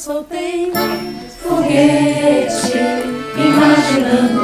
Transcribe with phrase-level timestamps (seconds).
[0.00, 0.72] soltei
[1.42, 3.02] foguete,
[3.36, 4.39] imaginando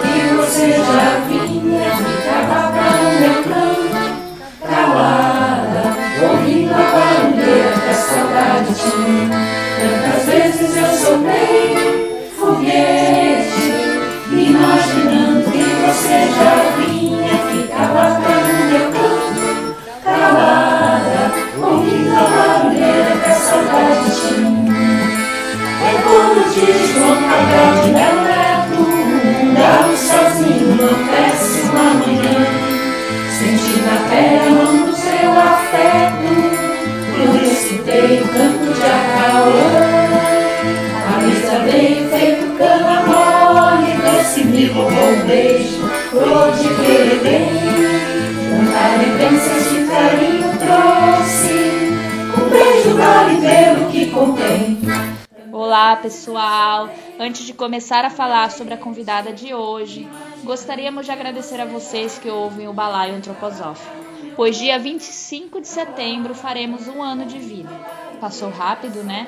[56.07, 56.89] pessoal!
[57.19, 60.09] Antes de começar a falar sobre a convidada de hoje,
[60.45, 63.93] gostaríamos de agradecer a vocês que ouvem o Balaio Antroposófico,
[64.37, 67.75] pois dia 25 de setembro faremos um ano de vida.
[68.21, 69.27] Passou rápido, né?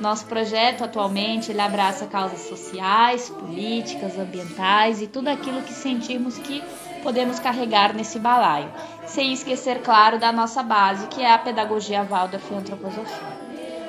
[0.00, 6.62] Nosso projeto atualmente ele abraça causas sociais, políticas, ambientais e tudo aquilo que sentimos que
[7.02, 8.72] podemos carregar nesse balaio,
[9.06, 13.37] sem esquecer, claro, da nossa base, que é a pedagogia Waldorf e antroposofia.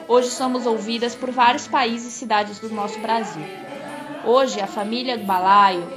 [0.10, 3.46] Hoje somos ouvidas por vários países e cidades do nosso Brasil.
[4.26, 5.88] Hoje, a família do Balaio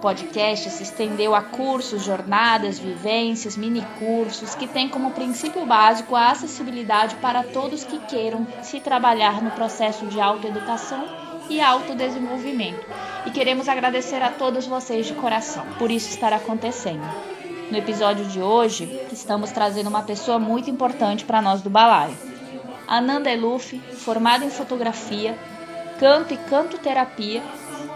[0.00, 7.16] podcast se estendeu a cursos, jornadas, vivências, minicursos, que tem como princípio básico a acessibilidade
[7.16, 11.04] para todos que queiram se trabalhar no processo de autoeducação
[11.50, 12.86] e autodesenvolvimento.
[13.26, 17.02] E queremos agradecer a todos vocês de coração por isso estar acontecendo.
[17.68, 22.25] No episódio de hoje, estamos trazendo uma pessoa muito importante para nós do Balaio.
[22.86, 25.36] Ananda Eluf, formada em fotografia,
[25.98, 27.42] canto e canto terapia,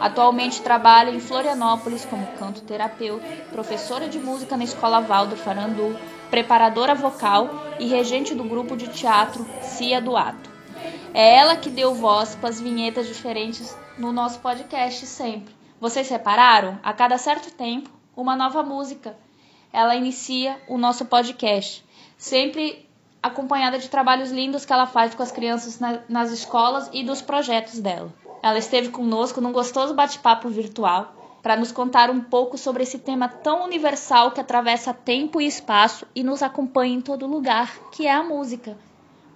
[0.00, 5.96] atualmente trabalha em Florianópolis como canto terapeuta, professora de música na Escola Waldorf Arandu,
[6.30, 10.50] preparadora vocal e regente do grupo de teatro Cia do Ato.
[11.12, 15.54] É ela que deu voz para as vinhetas diferentes no nosso podcast sempre.
[15.80, 16.78] Vocês repararam?
[16.82, 19.16] A cada certo tempo, uma nova música.
[19.72, 21.84] Ela inicia o nosso podcast,
[22.16, 22.88] sempre
[23.22, 27.20] acompanhada de trabalhos lindos que ela faz com as crianças na, nas escolas e dos
[27.20, 28.12] projetos dela.
[28.42, 33.28] Ela esteve conosco num gostoso bate-papo virtual para nos contar um pouco sobre esse tema
[33.28, 38.12] tão universal que atravessa tempo e espaço e nos acompanha em todo lugar, que é
[38.12, 38.76] a música.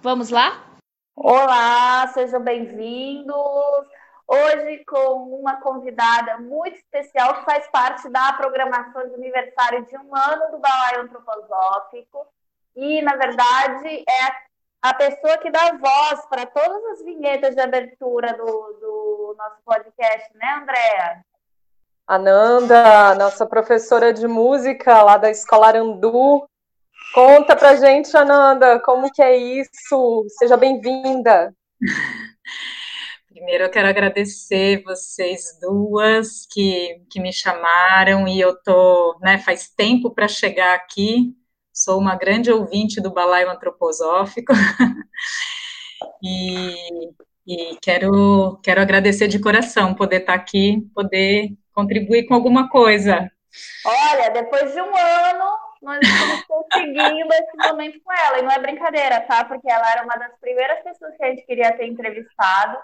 [0.01, 0.63] Vamos lá?
[1.15, 3.35] Olá, sejam bem-vindos.
[4.27, 10.15] Hoje com uma convidada muito especial que faz parte da programação de aniversário de um
[10.15, 12.27] ano do Balaio Antroposófico
[12.75, 14.45] e, na verdade, é
[14.81, 20.29] a pessoa que dá voz para todas as vinhetas de abertura do, do nosso podcast,
[20.35, 21.21] né, Andréa?
[22.07, 26.47] Ananda, nossa professora de música lá da Escola Arandu.
[27.13, 30.25] Conta pra gente, Ananda, como que é isso?
[30.37, 31.51] Seja bem-vinda.
[33.27, 39.67] Primeiro eu quero agradecer vocês duas que, que me chamaram e eu tô, né, faz
[39.69, 41.35] tempo para chegar aqui
[41.75, 44.53] sou uma grande ouvinte do balaio antroposófico
[46.23, 46.73] e,
[47.45, 53.29] e, quero, quero agradecer de coração poder estar aqui, poder contribuir com alguma coisa.
[53.85, 58.59] Olha, depois de um ano, nós estamos conseguindo esse momento com ela, e não é
[58.59, 59.43] brincadeira, tá?
[59.43, 62.77] Porque ela era uma das primeiras pessoas que a gente queria ter entrevistado.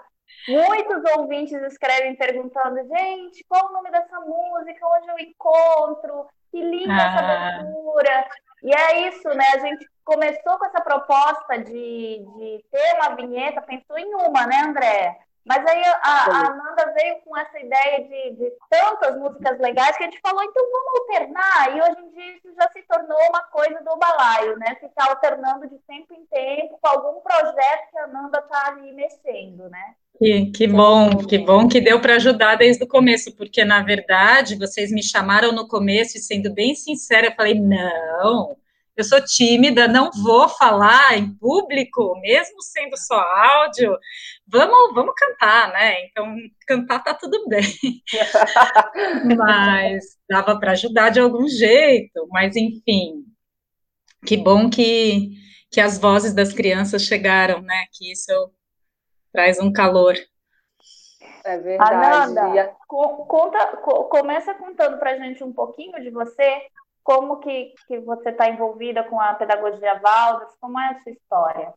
[0.48, 4.86] Muitos ouvintes escrevem perguntando, gente, qual o nome dessa música?
[4.86, 6.26] Onde eu encontro?
[6.50, 7.06] Que linda ah.
[7.06, 8.26] essa abertura!
[8.62, 9.44] E é isso, né?
[9.54, 14.56] A gente começou com essa proposta de, de ter uma vinheta, pensou em uma, né,
[14.64, 15.18] André?
[15.44, 20.04] Mas aí a, a Amanda veio com essa ideia de, de, tantas músicas legais que
[20.04, 21.76] a gente falou, então vamos alternar.
[21.76, 24.76] E hoje em dia isso já se tornou uma coisa do balaio, né?
[24.76, 29.68] Ficar alternando de tempo em tempo com algum projeto que a Amanda está ali mexendo,
[29.68, 29.94] né?
[30.18, 34.56] Que, que bom, que bom que deu para ajudar desde o começo, porque na verdade
[34.56, 38.56] vocês me chamaram no começo e sendo bem sincera, eu falei, não,
[38.96, 43.96] eu sou tímida, não vou falar em público, mesmo sendo só áudio,
[44.46, 46.04] vamos, vamos cantar, né?
[46.06, 46.36] Então,
[46.66, 47.62] cantar tá tudo bem.
[49.36, 53.24] mas dava para ajudar de algum jeito, mas enfim,
[54.26, 55.30] que bom que,
[55.70, 57.86] que as vozes das crianças chegaram, né?
[57.92, 58.52] Que isso
[59.32, 60.16] traz um calor.
[61.44, 61.94] É verdade.
[61.94, 63.76] Ananda, conta,
[64.08, 66.62] começa contando para gente um pouquinho de você,
[67.02, 70.54] como que, que você está envolvida com a pedagogia Waldorf?
[70.60, 71.74] Como é a sua história?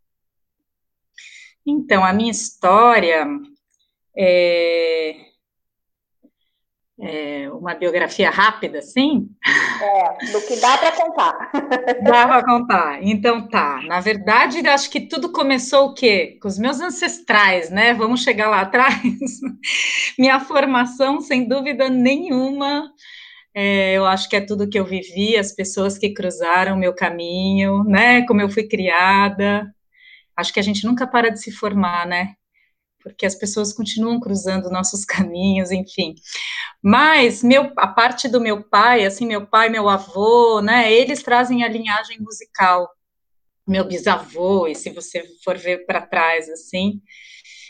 [1.65, 3.27] Então, a minha história
[4.15, 5.15] é,
[6.99, 9.27] é uma biografia rápida, sim?
[9.81, 11.51] É, do que dá para contar.
[12.03, 13.03] Dá para contar.
[13.03, 13.81] Então tá.
[13.83, 16.37] Na verdade, acho que tudo começou o quê?
[16.41, 17.93] Com os meus ancestrais, né?
[17.93, 19.01] Vamos chegar lá atrás.
[20.17, 22.89] Minha formação, sem dúvida nenhuma,
[23.55, 27.85] é, eu acho que é tudo que eu vivi, as pessoas que cruzaram meu caminho,
[27.85, 28.25] né?
[28.27, 29.73] Como eu fui criada.
[30.35, 32.35] Acho que a gente nunca para de se formar, né?
[33.01, 36.15] Porque as pessoas continuam cruzando nossos caminhos, enfim.
[36.83, 41.63] Mas meu, a parte do meu pai, assim, meu pai, meu avô, né, eles trazem
[41.63, 42.89] a linhagem musical.
[43.65, 47.01] Meu bisavô, e se você for ver para trás, assim.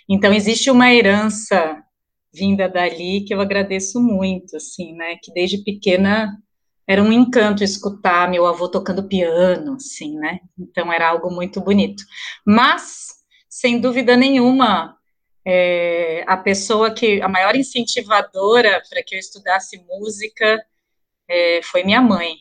[0.10, 1.85] Então, existe uma herança
[2.36, 6.38] vinda dali que eu agradeço muito, assim, né, que desde pequena
[6.88, 12.04] era um encanto escutar meu avô tocando piano, assim, né, então era algo muito bonito.
[12.46, 13.08] Mas,
[13.50, 14.96] sem dúvida nenhuma,
[15.46, 20.64] é, a pessoa que, a maior incentivadora para que eu estudasse música
[21.28, 22.36] é, foi minha mãe.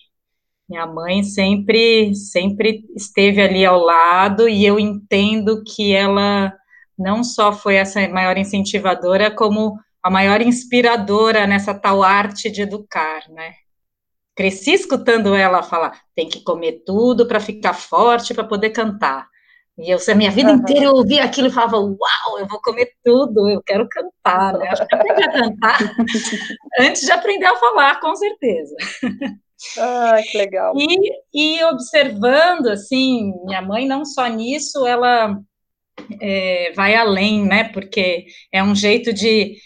[0.69, 6.53] Minha mãe sempre, sempre esteve ali ao lado e eu entendo que ela
[6.99, 13.23] não só foi essa maior incentivadora, como a maior inspiradora nessa tal arte de educar,
[13.31, 13.55] né?
[14.37, 19.27] Cresci escutando ela falar: tem que comer tudo para ficar forte para poder cantar.
[19.77, 20.59] E eu, a minha vida uhum.
[20.59, 24.69] inteira eu ouvia aquilo e falava, uau, eu vou comer tudo, eu quero cantar, né?
[24.69, 25.79] Acho que aprendi a cantar
[26.79, 28.75] antes de aprender a falar, com certeza.
[29.79, 30.75] Ah, que legal.
[30.77, 35.37] E, e observando, assim, minha mãe não só nisso, ela
[36.21, 37.65] é, vai além, né?
[37.73, 39.57] Porque é um jeito de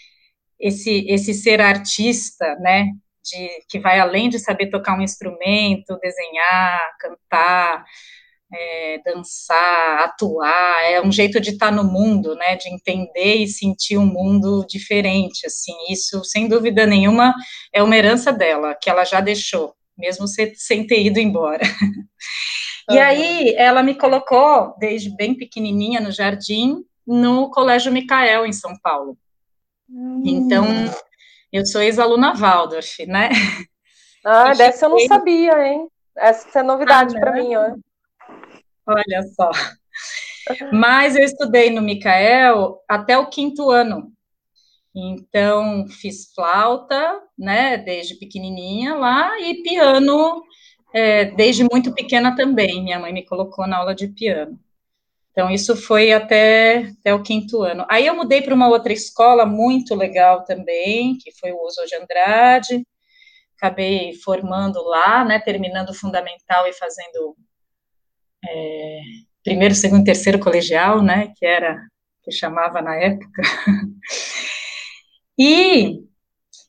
[0.59, 2.85] esse, esse ser artista, né?
[3.23, 7.85] De, que vai além de saber tocar um instrumento, desenhar, cantar,
[8.53, 13.97] é, dançar, atuar, é um jeito de estar no mundo, né, de entender e sentir
[13.97, 17.33] um mundo diferente, assim, isso, sem dúvida nenhuma,
[17.73, 21.61] é uma herança dela, que ela já deixou, mesmo sem ter ido embora.
[22.89, 22.95] Uhum.
[22.95, 28.73] E aí, ela me colocou, desde bem pequenininha, no jardim, no Colégio Micael, em São
[28.81, 29.17] Paulo.
[29.87, 30.23] Uhum.
[30.25, 30.65] Então,
[31.51, 33.29] eu sou ex-aluna Waldorf, né?
[34.25, 35.87] Ah, dessa eu não sabia, hein?
[36.17, 37.75] Essa é novidade ah, para mim, ó.
[38.85, 39.49] Olha só.
[40.73, 44.11] Mas eu estudei no Micael até o quinto ano.
[44.95, 50.43] Então, fiz flauta, né, desde pequenininha lá, e piano
[50.93, 52.83] é, desde muito pequena também.
[52.83, 54.59] Minha mãe me colocou na aula de piano.
[55.31, 57.85] Então, isso foi até, até o quinto ano.
[57.89, 61.95] Aí eu mudei para uma outra escola muito legal também, que foi o Uso de
[61.95, 62.85] Andrade.
[63.55, 67.35] Acabei formando lá, né, terminando o fundamental e fazendo
[68.45, 69.01] é,
[69.43, 71.79] primeiro, segundo, terceiro colegial, né, que era,
[72.23, 73.41] que chamava na época.
[75.37, 76.03] e,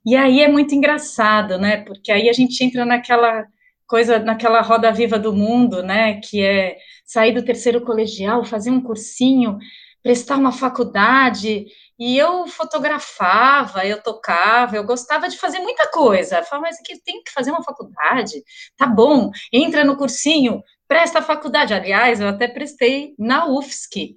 [0.04, 3.46] e aí é muito engraçado, né, porque aí a gente entra naquela
[3.90, 8.80] coisa, naquela roda viva do mundo, né, que é sair do terceiro colegial, fazer um
[8.80, 9.58] cursinho,
[10.00, 11.66] prestar uma faculdade,
[11.98, 16.38] e eu fotografava, eu tocava, eu gostava de fazer muita coisa.
[16.38, 18.42] Eu falava, mas aqui tem que fazer uma faculdade.
[18.76, 21.74] Tá bom, entra no cursinho, presta a faculdade.
[21.74, 24.16] Aliás, eu até prestei na UFSC.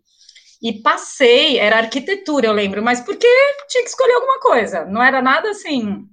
[0.61, 3.27] E passei, era arquitetura, eu lembro, mas porque
[3.67, 6.05] tinha que escolher alguma coisa, não era nada assim.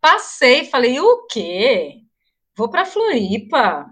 [0.00, 2.07] Passei, falei, o quê?
[2.58, 3.88] Vou para Floripa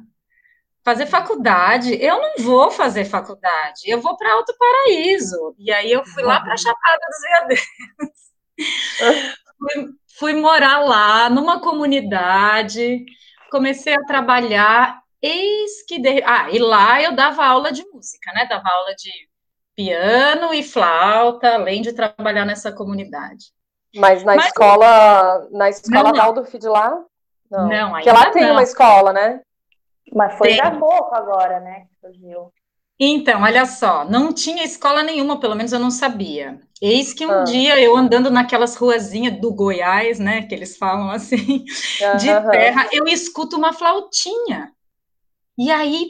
[0.85, 1.97] fazer faculdade.
[2.03, 5.55] Eu não vou fazer faculdade, eu vou para Alto Paraíso.
[5.57, 7.67] E aí eu fui lá para a Chapada dos Veadeiros.
[9.59, 13.05] fui, fui morar lá, numa comunidade,
[13.51, 15.99] comecei a trabalhar Eis que.
[15.99, 16.23] De...
[16.25, 18.47] Ah, e lá eu dava aula de música, né?
[18.47, 19.11] Dava aula de
[19.75, 23.47] piano e flauta, além de trabalhar nessa comunidade.
[23.95, 26.97] Mas na Mas, escola, na escola não, Waldorf de lá?
[27.51, 28.53] Não, não Porque lá tem não.
[28.53, 29.41] uma escola, né?
[30.13, 30.61] Mas foi tem.
[30.61, 31.87] há pouco agora, né?
[31.89, 32.53] Que surgiu.
[32.99, 36.59] Então, olha só, não tinha escola nenhuma, pelo menos eu não sabia.
[36.81, 37.45] Eis que um ah.
[37.45, 41.65] dia eu andando naquelas ruazinhas do Goiás, né, que eles falam assim,
[42.19, 44.73] de terra, eu escuto uma flautinha.
[45.59, 46.09] E aí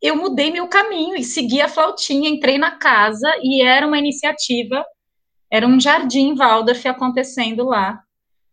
[0.00, 4.84] eu mudei meu caminho e segui a flautinha, entrei na casa e era uma iniciativa,
[5.50, 8.02] era um jardim Waldorf acontecendo lá.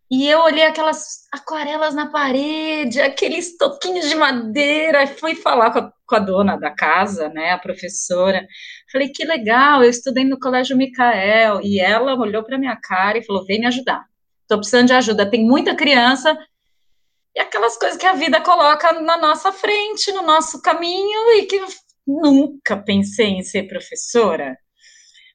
[0.09, 5.79] E eu olhei aquelas aquarelas na parede, aqueles toquinhos de madeira, e fui falar com
[5.79, 8.47] a, com a dona da casa, né, a professora.
[8.91, 11.59] Falei, que legal, eu estudei no Colégio Micael.
[11.61, 14.05] E ela olhou para minha cara e falou: vem me ajudar.
[14.43, 15.29] Estou precisando de ajuda.
[15.29, 16.37] Tem muita criança
[17.37, 21.61] e aquelas coisas que a vida coloca na nossa frente, no nosso caminho, e que
[22.07, 24.57] nunca pensei em ser professora.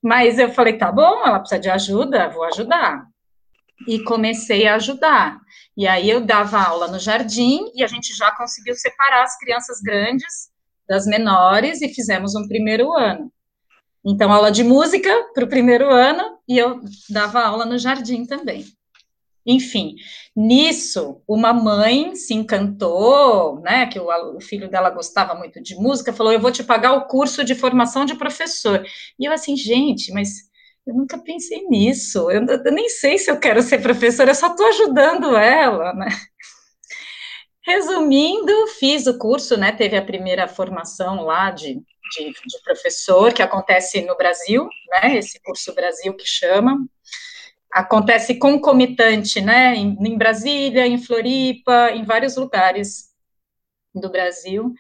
[0.02, 3.06] Mas eu falei, tá bom, ela precisa de ajuda, vou ajudar.
[3.88, 5.40] E comecei a ajudar.
[5.76, 9.80] E aí eu dava aula no jardim e a gente já conseguiu separar as crianças
[9.80, 10.50] grandes
[10.88, 13.32] das menores e fizemos um primeiro ano.
[14.04, 18.66] Então, aula de música para o primeiro ano e eu dava aula no jardim também.
[19.44, 19.96] Enfim,
[20.36, 26.12] nisso, uma mãe se encantou, né, que o, o, filho dela gostava muito de música,
[26.12, 28.84] falou, eu vou te pagar o curso de formação de professor.
[29.18, 30.51] E eu assim, gente, mas
[30.86, 34.48] eu nunca pensei nisso, eu, eu nem sei se eu quero ser professora, eu só
[34.48, 36.08] estou ajudando ela, né.
[37.64, 43.42] Resumindo, fiz o curso, né, teve a primeira formação lá de, de, de professor, que
[43.42, 46.76] acontece no Brasil, né, esse curso Brasil que chama,
[47.70, 53.12] acontece concomitante, né, em, em, Brasília, em Floripa, em vários lugares
[53.94, 54.74] do Brasil,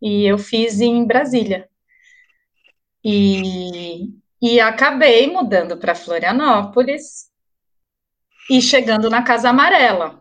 [0.00, 1.68] e eu fiz em Brasília.
[3.04, 7.30] E, e acabei mudando para Florianópolis
[8.50, 10.20] e chegando na Casa Amarela.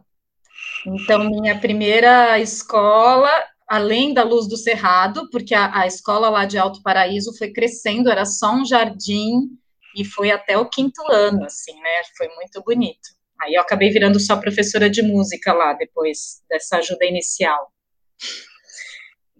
[0.86, 3.32] Então, minha primeira escola,
[3.68, 8.12] além da Luz do Cerrado, porque a, a escola lá de Alto Paraíso foi crescendo,
[8.12, 9.50] era só um jardim,
[9.96, 12.02] e foi até o quinto ano, assim, né?
[12.16, 13.10] Foi muito bonito.
[13.42, 17.72] Aí eu acabei virando só professora de música lá, depois dessa ajuda inicial.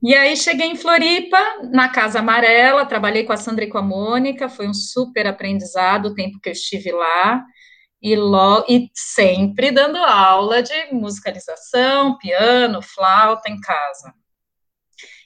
[0.04, 1.38] E aí cheguei em Floripa,
[1.72, 6.08] na Casa Amarela, trabalhei com a Sandra e com a Mônica, foi um super aprendizado
[6.08, 7.44] o tempo que eu estive lá,
[8.02, 14.12] e, lo, e sempre dando aula de musicalização, piano, flauta em casa.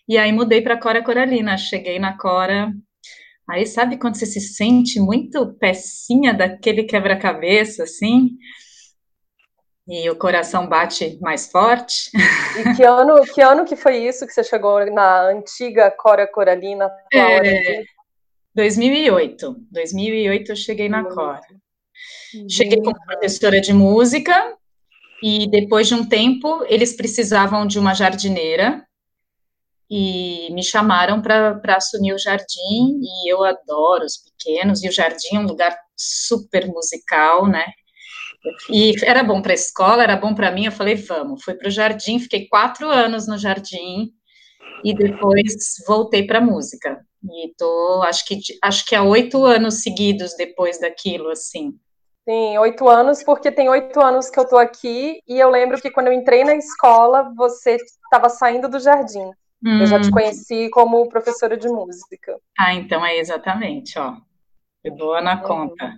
[0.08, 2.72] E aí mudei para Cora Coralina, cheguei na Cora.
[3.50, 8.32] Aí sabe quando você se sente muito pecinha daquele quebra-cabeça, assim,
[9.88, 12.10] e o coração bate mais forte?
[12.58, 16.90] E que ano, que ano que foi isso que você chegou na antiga Cora Coralina?
[17.14, 17.84] É,
[18.54, 19.56] 2008.
[19.72, 21.42] 2008 eu cheguei na Cora.
[22.50, 24.56] Cheguei como professora de música
[25.24, 28.86] e depois de um tempo eles precisavam de uma jardineira
[29.90, 35.36] e me chamaram para assumir o jardim, e eu adoro os pequenos, e o jardim
[35.36, 37.66] é um lugar super musical, né?
[38.70, 41.44] E era bom para a escola, era bom para mim, eu falei, vamos.
[41.44, 44.12] Fui para o jardim, fiquei quatro anos no jardim,
[44.84, 45.54] e depois
[45.88, 47.00] voltei para a música.
[47.24, 51.74] E tô, acho que, acho que há oito anos seguidos depois daquilo, assim.
[52.28, 55.92] Sim, oito anos, porque tem oito anos que eu tô aqui, e eu lembro que
[55.92, 59.32] quando eu entrei na escola, você estava saindo do jardim.
[59.66, 59.80] Hum.
[59.82, 60.12] Eu já te hum.
[60.12, 62.38] conheci como professora de música.
[62.58, 64.16] Ah, então é exatamente, ó.
[64.82, 65.42] Foi boa na uhum.
[65.42, 65.98] conta.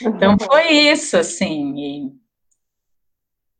[0.00, 1.74] Então foi isso, assim,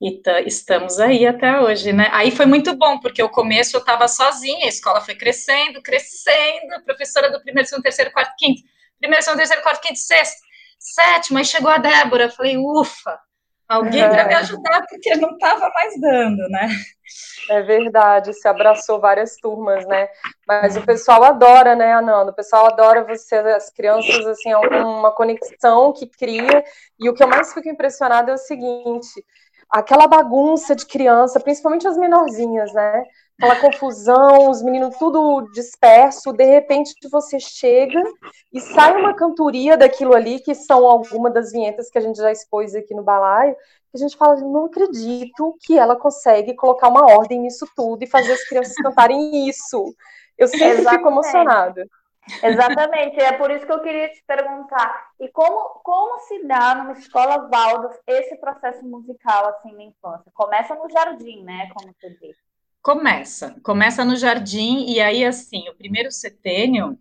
[0.00, 2.09] e, e estamos aí até hoje, né?
[2.12, 6.83] Aí foi muito bom, porque o começo eu estava sozinha, a escola foi crescendo, crescendo,
[6.85, 8.62] professora do primeiro, segundo, terceiro, quarto, quinto,
[8.99, 10.40] primeiro, segundo, terceiro, quarto, quinto, sexto,
[10.78, 13.19] sétimo, aí chegou a Débora, falei, ufa,
[13.73, 16.69] alguém para me ajudar, porque não estava mais dando, né?
[17.50, 20.09] É verdade, se abraçou várias turmas, né?
[20.47, 22.31] Mas o pessoal adora, né, Ananda?
[22.31, 26.64] O pessoal adora você, as crianças, assim, é uma conexão que cria.
[26.99, 29.25] E o que eu mais fico impressionada é o seguinte:
[29.69, 33.05] aquela bagunça de criança, principalmente as menorzinhas, né?
[33.39, 38.01] Aquela confusão, os meninos tudo disperso, de repente você chega
[38.53, 42.31] e sai uma cantoria daquilo ali, que são algumas das vinhetas que a gente já
[42.31, 43.57] expôs aqui no balaio,
[43.91, 48.07] que a gente fala, não acredito que ela consegue colocar uma ordem nisso tudo e
[48.07, 49.93] fazer as crianças cantarem isso.
[50.39, 50.97] Eu sempre Exatamente.
[50.99, 51.87] fico emocionada.
[52.43, 55.11] Exatamente, é por isso que eu queria te perguntar.
[55.19, 60.31] E como, como se dá numa escola Waldorf esse processo musical assim na infância?
[60.33, 61.69] Começa no jardim, né?
[61.75, 62.51] Como você disse.
[62.83, 66.99] Começa, começa no jardim, e aí, assim, o primeiro setênio,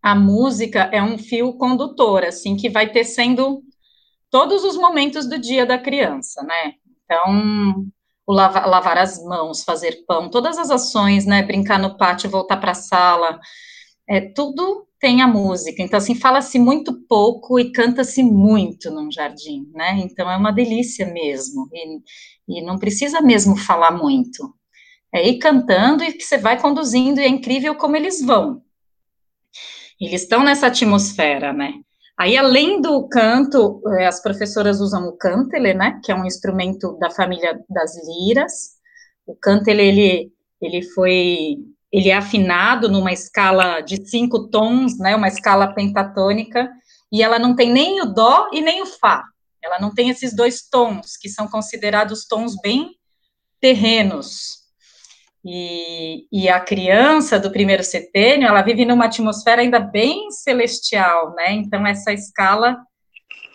[0.00, 3.60] a música é um fio condutor, assim, que vai tecendo
[4.30, 6.74] todos os momentos do dia da criança, né?
[7.04, 7.90] Então,
[8.24, 11.42] o lavar, as mãos, fazer pão, todas as ações, né?
[11.42, 13.40] Brincar no pátio, voltar para a sala,
[14.08, 15.82] é, tudo tem a música.
[15.82, 19.98] Então, assim, fala-se muito pouco e canta-se muito num jardim, né?
[19.98, 21.68] Então, é uma delícia mesmo.
[21.72, 24.56] E, e não precisa mesmo falar muito
[25.14, 28.62] é ir cantando e que você vai conduzindo, e é incrível como eles vão.
[30.00, 31.74] Eles estão nessa atmosfera, né?
[32.16, 36.00] Aí, além do canto, é, as professoras usam o cântele, né?
[36.04, 38.76] Que é um instrumento da família das liras.
[39.26, 41.56] O cântele, ele, ele foi,
[41.92, 45.14] ele é afinado numa escala de cinco tons, né?
[45.14, 46.68] Uma escala pentatônica,
[47.10, 49.24] e ela não tem nem o dó e nem o fá.
[49.62, 52.90] Ela não tem esses dois tons, que são considerados tons bem
[53.60, 54.67] terrenos,
[55.50, 61.52] E, e, a criança do primeiro setênio, ela vive numa atmosfera ainda bem celestial, né?
[61.52, 62.76] Então, essa escala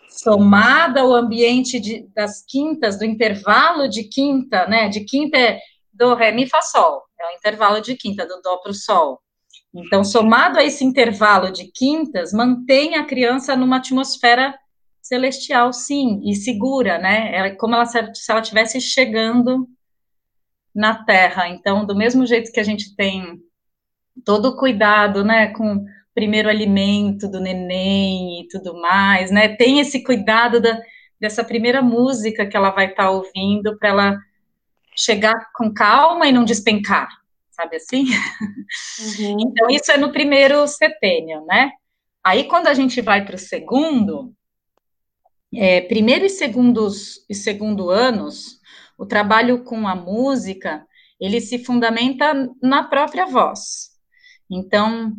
[0.10, 4.90] somada ao ambiente de, das quintas, do intervalo de quinta, né?
[4.90, 5.60] De quinta é
[5.94, 7.04] do ré, mi, fá, sol.
[7.22, 9.20] É o intervalo de quinta, do dó para o sol.
[9.72, 14.58] Então, somado a esse intervalo de quintas, mantém a criança numa atmosfera
[15.00, 17.36] celestial, sim, e segura, né?
[17.36, 19.68] É como ela, se ela estivesse chegando
[20.74, 21.50] na Terra.
[21.50, 23.40] Então, do mesmo jeito que a gente tem
[24.26, 29.80] todo o cuidado, né, com o primeiro alimento do neném e tudo mais, né, tem
[29.80, 30.80] esse cuidado da,
[31.20, 34.20] dessa primeira música que ela vai estar tá ouvindo para ela
[34.96, 37.10] chegar com calma e não despencar,
[37.52, 38.06] sabe assim?
[38.06, 39.38] Uhum.
[39.40, 41.72] Então, isso é no primeiro setênio, né?
[42.24, 44.34] Aí, quando a gente vai para o segundo,
[45.54, 48.60] é, primeiro e, segundos, e segundo anos,
[48.98, 50.86] o trabalho com a música,
[51.20, 53.92] ele se fundamenta na própria voz.
[54.50, 55.14] Então,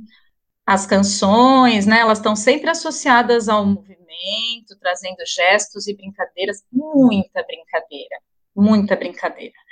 [0.67, 8.17] as canções, né, elas estão sempre associadas ao movimento, trazendo gestos e brincadeiras, muita brincadeira,
[8.55, 9.65] muita brincadeira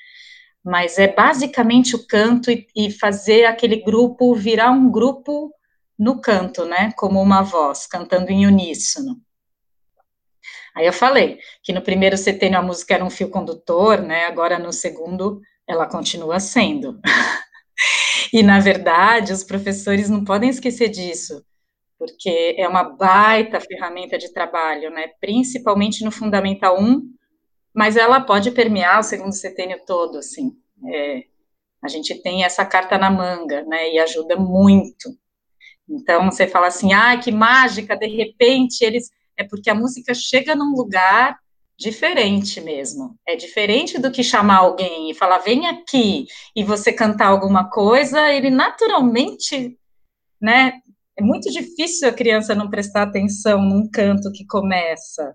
[0.64, 5.52] mas é basicamente o canto e, e, fazer aquele grupo virar um grupo
[5.98, 9.20] no canto, né, como uma voz, cantando em uníssono.
[10.74, 14.58] Aí eu falei que no primeiro setênio a música era um fio condutor, né, agora
[14.58, 17.00] no segundo ela continua sendo.
[18.32, 21.44] e, na verdade, os professores não podem esquecer disso,
[21.98, 27.02] porque é uma baita ferramenta de trabalho, né, principalmente no Fundamental 1,
[27.74, 30.52] mas ela pode permear o segundo setênio todo, assim.
[30.92, 31.24] É,
[31.82, 35.10] a gente tem essa carta na manga, né, e ajuda muito.
[35.88, 39.10] Então, você fala assim, ah, que mágica, de repente eles...
[39.36, 41.38] É porque a música chega num lugar
[41.78, 43.18] diferente mesmo.
[43.26, 48.32] É diferente do que chamar alguém e falar, vem aqui, e você cantar alguma coisa,
[48.32, 49.76] ele naturalmente,
[50.40, 50.74] né,
[51.16, 55.34] é muito difícil a criança não prestar atenção num canto que começa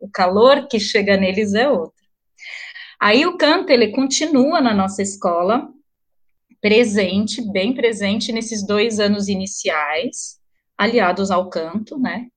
[0.00, 1.94] o calor que chega neles é outro.
[3.00, 5.68] Aí o canto, ele continua na nossa escola,
[6.60, 10.38] presente, bem presente nesses dois anos iniciais,
[10.76, 12.28] aliados ao canto, né?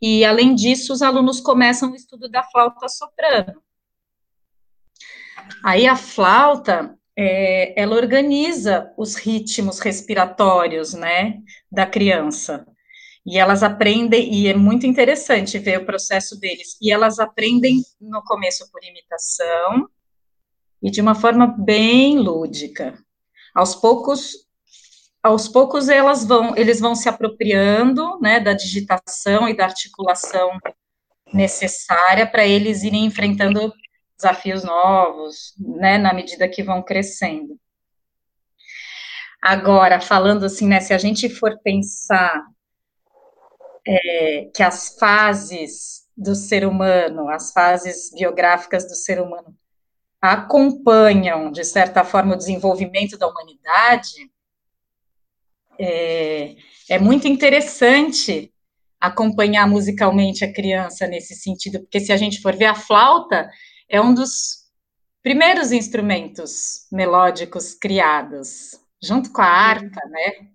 [0.00, 3.62] E, além disso, os alunos começam o estudo da flauta soprano.
[5.62, 12.66] Aí a flauta, é, ela organiza os ritmos respiratórios, né, da criança.
[13.26, 18.22] E elas aprendem, e é muito interessante ver o processo deles, e elas aprendem no
[18.24, 19.88] começo por imitação,
[20.82, 22.98] e de uma forma bem lúdica.
[23.54, 24.48] Aos poucos,
[25.22, 30.58] aos poucos elas vão, eles vão se apropriando, né, da digitação e da articulação
[31.32, 33.72] necessária para eles irem enfrentando
[34.16, 37.58] desafios novos, né, na medida que vão crescendo.
[39.42, 42.44] Agora, falando assim, né, se a gente for pensar
[43.86, 49.56] é, que as fases do ser humano, as fases biográficas do ser humano,
[50.20, 54.29] acompanham, de certa forma, o desenvolvimento da humanidade,
[55.80, 56.56] é,
[56.90, 58.52] é muito interessante
[59.00, 63.50] acompanhar musicalmente a criança nesse sentido, porque se a gente for ver a flauta,
[63.88, 64.60] é um dos
[65.22, 70.48] primeiros instrumentos melódicos criados, junto com a harpa, né?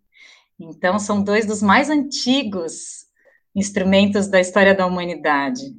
[0.60, 3.06] Então, são dois dos mais antigos
[3.56, 5.76] instrumentos da história da humanidade.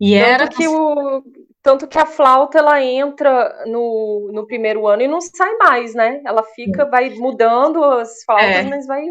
[0.00, 1.22] E tanto era que o
[1.62, 6.20] tanto que a flauta ela entra no, no primeiro ano e não sai mais, né?
[6.24, 8.62] Ela fica, vai mudando as flautas, é.
[8.64, 9.04] mas vai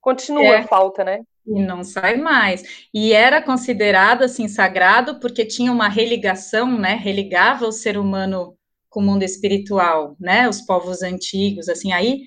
[0.00, 0.56] continua é.
[0.58, 1.20] a flauta, né?
[1.46, 2.86] E não sai mais.
[2.94, 6.94] E era considerado assim sagrado porque tinha uma religação, né?
[6.94, 8.56] Religava o ser humano
[8.88, 10.48] com o mundo espiritual, né?
[10.48, 12.22] Os povos antigos, assim, aí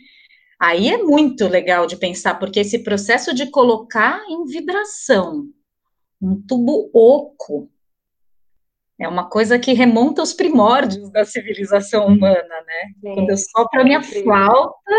[0.64, 5.50] Aí é muito legal de pensar, porque esse processo de colocar em vibração
[6.22, 7.70] um tubo oco
[9.04, 12.94] é uma coisa que remonta aos primórdios da civilização humana, né?
[13.02, 13.16] Sim.
[13.16, 14.96] Quando eu sopro a minha flauta,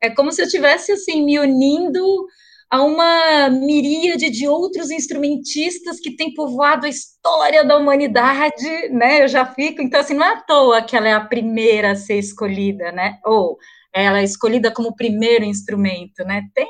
[0.00, 2.26] é como se eu estivesse assim me unindo
[2.70, 9.24] a uma miríade de outros instrumentistas que têm povoado a história da humanidade, né?
[9.24, 11.96] Eu já fico, então assim, não é à toa que ela é a primeira a
[11.96, 13.18] ser escolhida, né?
[13.24, 13.58] Ou
[13.92, 16.42] ela é escolhida como primeiro instrumento, né?
[16.54, 16.68] Tem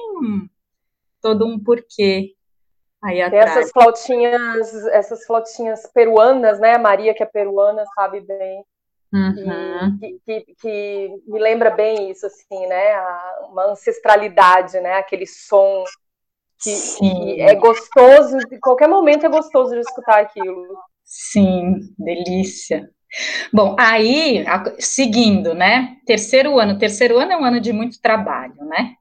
[1.21, 2.35] todo um porquê
[3.03, 3.57] aí atrás.
[3.57, 6.75] essas flautinhas, essas flautinhas peruanas, né?
[6.75, 8.65] A Maria, que é peruana, sabe bem.
[9.13, 9.99] Uhum.
[9.99, 12.97] Que, que, que, me lembra bem isso, assim, né?
[13.51, 14.95] Uma ancestralidade, né?
[14.95, 15.85] Aquele som
[16.63, 20.79] que, que, é gostoso, de qualquer momento é gostoso de escutar aquilo.
[21.05, 22.89] Sim, delícia.
[23.53, 24.45] Bom, aí,
[24.79, 25.97] seguindo, né?
[26.07, 26.79] Terceiro ano.
[26.79, 28.95] Terceiro ano é um ano de muito trabalho, né?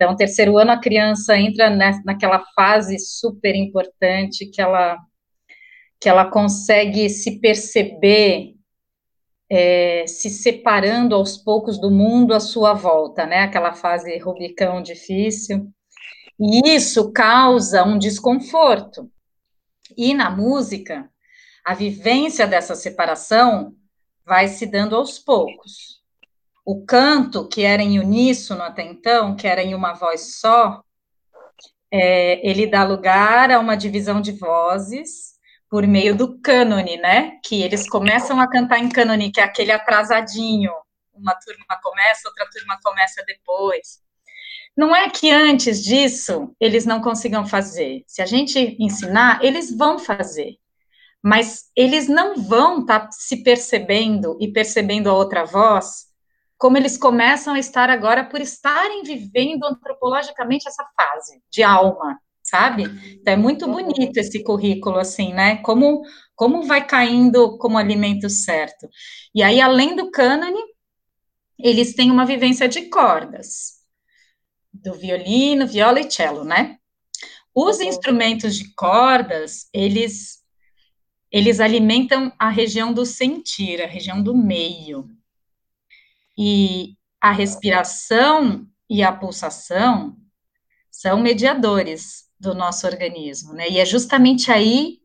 [0.00, 1.68] Então, terceiro ano, a criança entra
[2.04, 4.96] naquela fase super importante que ela,
[6.00, 8.54] que ela consegue se perceber
[9.50, 13.40] é, se separando aos poucos do mundo à sua volta, né?
[13.40, 15.68] Aquela fase Rubicão difícil.
[16.38, 19.10] E isso causa um desconforto.
[19.96, 21.10] E na música,
[21.64, 23.74] a vivência dessa separação
[24.24, 25.97] vai se dando aos poucos.
[26.70, 30.82] O canto, que era em uníssono até então, que era em uma voz só,
[31.90, 35.38] é, ele dá lugar a uma divisão de vozes
[35.70, 37.38] por meio do cânone, né?
[37.42, 40.70] Que eles começam a cantar em cânone, que é aquele atrasadinho.
[41.14, 44.02] Uma turma começa, outra turma começa depois.
[44.76, 48.04] Não é que antes disso eles não consigam fazer.
[48.06, 50.58] Se a gente ensinar, eles vão fazer.
[51.22, 56.07] Mas eles não vão estar tá se percebendo e percebendo a outra voz
[56.58, 62.82] como eles começam a estar agora por estarem vivendo antropologicamente essa fase de alma, sabe?
[63.20, 63.72] Então é muito uhum.
[63.72, 65.58] bonito esse currículo, assim, né?
[65.58, 66.02] Como,
[66.34, 68.88] como vai caindo como alimento certo.
[69.32, 70.60] E aí, além do cânone,
[71.56, 73.78] eles têm uma vivência de cordas,
[74.72, 76.76] do violino, viola e cello, né?
[77.54, 77.84] Os uhum.
[77.84, 80.38] instrumentos de cordas, eles,
[81.30, 85.08] eles alimentam a região do sentir, a região do meio.
[86.38, 90.16] E a respiração e a pulsação
[90.88, 93.68] são mediadores do nosso organismo, né?
[93.68, 95.00] E é justamente aí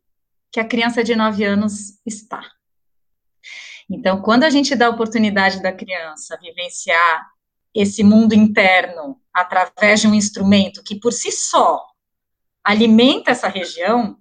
[0.51, 2.47] que a criança de 9 anos está.
[3.89, 7.27] Então, quando a gente dá a oportunidade da criança vivenciar
[7.73, 11.83] esse mundo interno através de um instrumento que por si só
[12.63, 14.17] alimenta essa região,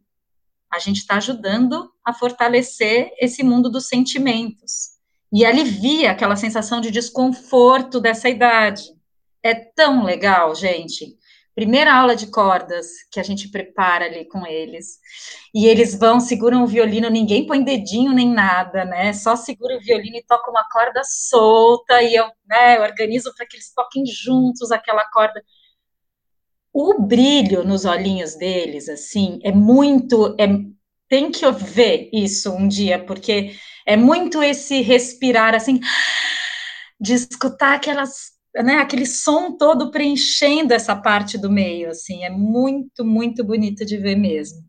[0.73, 4.92] a gente está ajudando a fortalecer esse mundo dos sentimentos
[5.33, 8.83] e alivia aquela sensação de desconforto dessa idade.
[9.43, 11.17] É tão legal, gente.
[11.55, 14.99] Primeira aula de cordas que a gente prepara ali com eles.
[15.55, 19.13] E eles vão, seguram o violino, ninguém põe dedinho nem nada, né?
[19.13, 23.57] Só segura o violino e toca uma corda solta, e eu, né, organizo para que
[23.57, 25.43] eles toquem juntos aquela corda.
[26.73, 30.35] O brilho nos olhinhos deles, assim, é muito.
[30.39, 30.47] É,
[31.07, 33.55] tem que ver isso um dia, porque
[33.87, 35.81] é muito esse respirar assim,
[37.01, 43.05] de escutar aquelas, né, aquele som todo preenchendo essa parte do meio, assim, é muito,
[43.05, 44.63] muito bonito de ver mesmo.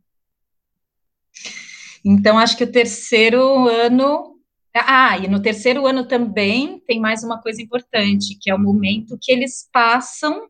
[2.05, 4.33] Então, acho que o terceiro ano.
[4.75, 9.17] Ah, e no terceiro ano também tem mais uma coisa importante, que é o momento
[9.21, 10.49] que eles passam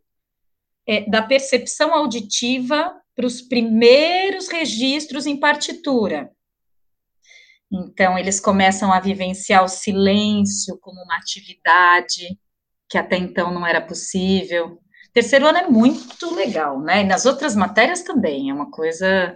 [0.87, 6.31] é, da percepção auditiva para os primeiros registros em partitura.
[7.73, 12.37] Então, eles começam a vivenciar o silêncio como uma atividade
[12.87, 14.79] que até então não era possível.
[15.11, 17.01] Terceiro ano é muito legal, né?
[17.01, 19.35] E nas outras matérias também, é uma coisa.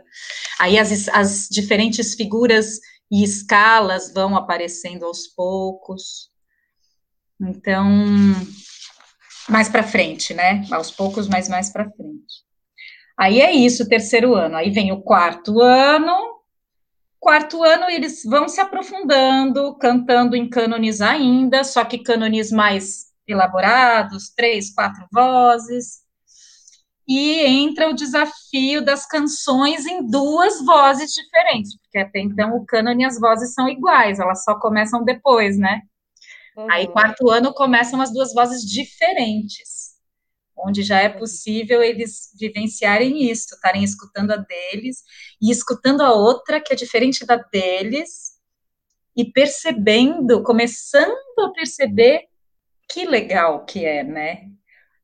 [0.60, 2.80] Aí as, as diferentes figuras
[3.12, 6.30] e escalas vão aparecendo aos poucos.
[7.42, 7.88] Então,
[9.50, 10.64] mais para frente, né?
[10.72, 12.46] Aos poucos, mas mais para frente.
[13.18, 14.56] Aí é isso, terceiro ano.
[14.56, 16.37] Aí vem o quarto ano,
[17.28, 24.30] Quarto ano, eles vão se aprofundando, cantando em cânones ainda, só que cânones mais elaborados,
[24.30, 26.04] três, quatro vozes.
[27.06, 33.04] E entra o desafio das canções em duas vozes diferentes, porque até então o cânone
[33.04, 35.82] e as vozes são iguais, elas só começam depois, né?
[36.56, 36.72] Uhum.
[36.72, 39.77] Aí, quarto ano, começam as duas vozes diferentes
[40.58, 45.04] onde já é possível eles vivenciarem isso, estarem escutando a deles
[45.42, 48.38] e escutando a outra que é diferente da deles
[49.16, 52.26] e percebendo, começando a perceber
[52.90, 54.48] que legal que é, né?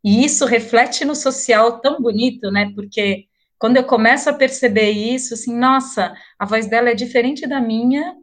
[0.04, 2.72] E isso reflete no social tão bonito, né?
[2.76, 3.26] Porque
[3.58, 8.16] quando eu começo a perceber isso, assim, nossa, a voz dela é diferente da minha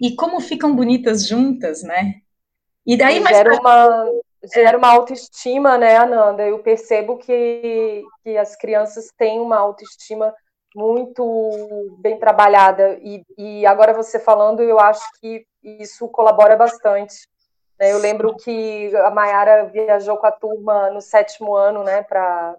[0.00, 2.20] e como ficam bonitas juntas, né?
[2.86, 3.60] E daí mais pra...
[3.60, 6.42] uma gera uma autoestima, né, Ananda?
[6.46, 10.34] Eu percebo que, que as crianças têm uma autoestima
[10.74, 12.98] muito bem trabalhada.
[13.02, 17.28] E, e agora você falando, eu acho que isso colabora bastante.
[17.78, 17.92] Né?
[17.92, 22.56] Eu lembro que a Mayara viajou com a turma no sétimo ano, né, para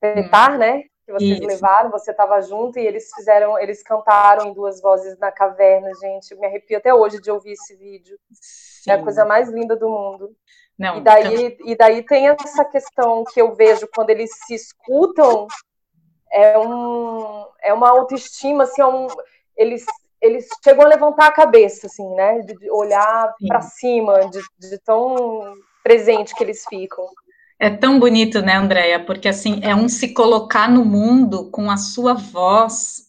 [0.00, 0.58] tentar, hum.
[0.58, 0.82] né?
[1.04, 1.46] Que vocês isso.
[1.46, 6.32] levaram, você estava junto e eles fizeram, eles cantaram em duas vozes na caverna, gente.
[6.32, 8.18] Eu me arrepio até hoje de ouvir esse vídeo.
[8.86, 8.92] Sim.
[8.92, 10.30] É a coisa mais linda do mundo.
[10.78, 11.66] Não, e, daí, então...
[11.66, 15.48] e daí tem essa questão que eu vejo quando eles se escutam,
[16.32, 19.08] é, um, é uma autoestima, assim, é um,
[19.56, 19.84] eles,
[20.22, 22.40] eles chegam a levantar a cabeça, assim, né?
[22.40, 27.06] De olhar para cima, de, de tão presente que eles ficam.
[27.58, 29.04] É tão bonito, né, Andréia?
[29.04, 33.06] Porque assim é um se colocar no mundo com a sua voz,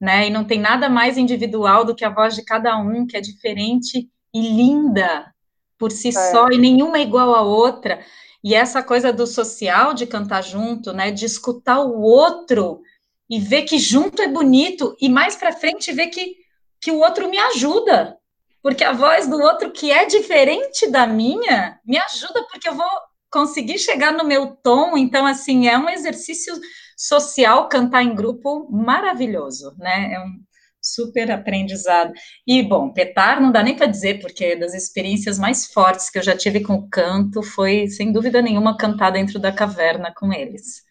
[0.00, 0.28] né?
[0.28, 3.20] E não tem nada mais individual do que a voz de cada um, que é
[3.20, 5.32] diferente e linda
[5.78, 6.12] por si é.
[6.12, 8.04] só, e nenhuma é igual à outra.
[8.44, 11.10] E essa coisa do social, de cantar junto, né?
[11.10, 12.82] De escutar o outro
[13.28, 16.34] e ver que junto é bonito, e mais para frente ver que,
[16.80, 18.18] que o outro me ajuda,
[18.62, 22.90] porque a voz do outro, que é diferente da minha, me ajuda, porque eu vou
[23.30, 24.98] conseguir chegar no meu tom.
[24.98, 26.54] Então, assim, é um exercício
[26.96, 30.12] social cantar em grupo maravilhoso, né?
[30.12, 30.40] É um
[30.80, 32.12] super aprendizado.
[32.46, 36.22] E, bom, petar não dá nem para dizer, porque das experiências mais fortes que eu
[36.22, 40.82] já tive com o canto foi, sem dúvida nenhuma, cantar dentro da caverna com eles.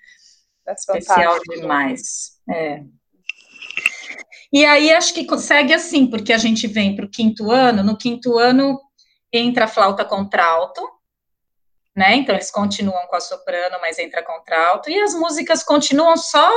[0.68, 2.40] É Especial demais.
[2.50, 2.84] É.
[4.52, 7.98] E aí acho que consegue assim, porque a gente vem para o quinto ano, no
[7.98, 8.80] quinto ano
[9.32, 10.82] entra a flauta contralto,
[11.96, 12.16] né?
[12.16, 16.52] Então eles continuam com a soprano, mas entra contralto, e as músicas continuam só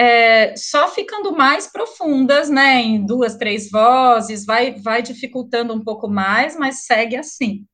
[0.00, 2.80] é, só ficando mais profundas, né?
[2.80, 7.66] Em duas, três vozes, vai, vai dificultando um pouco mais, mas segue assim.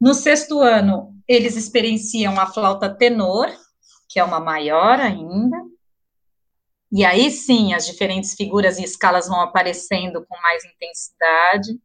[0.00, 3.54] No sexto ano, eles experienciam a flauta tenor,
[4.08, 5.58] que é uma maior ainda,
[6.90, 11.78] e aí sim, as diferentes figuras e escalas vão aparecendo com mais intensidade.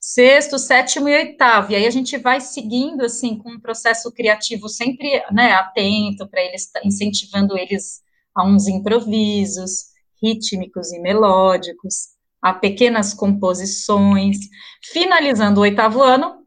[0.00, 1.72] Sexto, sétimo e oitavo.
[1.72, 6.40] E aí a gente vai seguindo assim com um processo criativo sempre, né, atento para
[6.40, 8.02] eles incentivando eles
[8.34, 9.90] a uns improvisos
[10.22, 12.10] rítmicos e melódicos,
[12.42, 14.38] a pequenas composições,
[14.82, 16.40] finalizando o oitavo ano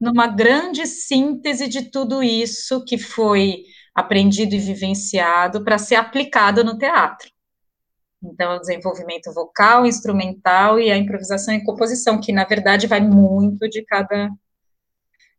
[0.00, 6.78] numa grande síntese de tudo isso que foi aprendido e vivenciado para ser aplicado no
[6.78, 7.28] teatro.
[8.22, 13.68] Então, o desenvolvimento vocal, instrumental e a improvisação e composição, que na verdade vai muito
[13.68, 14.30] de cada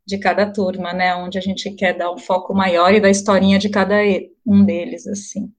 [0.05, 1.15] de cada turma, né?
[1.15, 3.97] Onde a gente quer dar um foco maior e da historinha de cada
[4.43, 5.53] um deles, assim.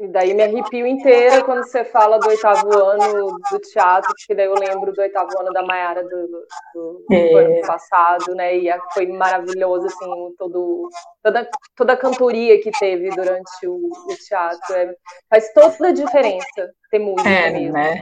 [0.00, 4.46] E daí me arrepio inteira quando você fala do oitavo ano do teatro, porque daí
[4.46, 7.44] eu lembro do oitavo ano da Maiara do, do, do é.
[7.44, 8.56] ano passado, né?
[8.56, 10.88] E foi maravilhoso, assim, todo,
[11.20, 14.72] toda, toda a cantoria que teve durante o, o teatro.
[14.72, 14.94] É,
[15.28, 17.72] faz toda a diferença ter música é, mesmo.
[17.72, 18.00] Né?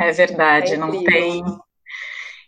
[0.00, 1.44] É verdade, é não tem.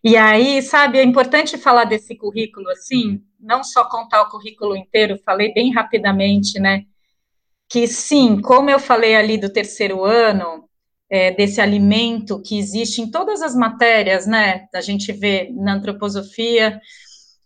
[0.03, 5.19] E aí, sabe, é importante falar desse currículo assim, não só contar o currículo inteiro,
[5.23, 6.85] falei bem rapidamente, né?
[7.68, 10.66] Que sim, como eu falei ali do terceiro ano,
[11.09, 14.66] é, desse alimento que existe em todas as matérias, né?
[14.74, 16.81] A gente vê na antroposofia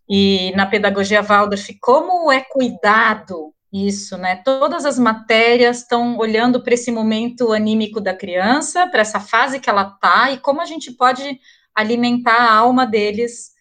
[0.08, 4.36] e na pedagogia Waldorf como é cuidado isso, né?
[4.44, 9.70] Todas as matérias estão olhando para esse momento anímico da criança, para essa fase que
[9.70, 11.38] ela está e como a gente pode
[11.74, 13.52] alimentar a alma deles,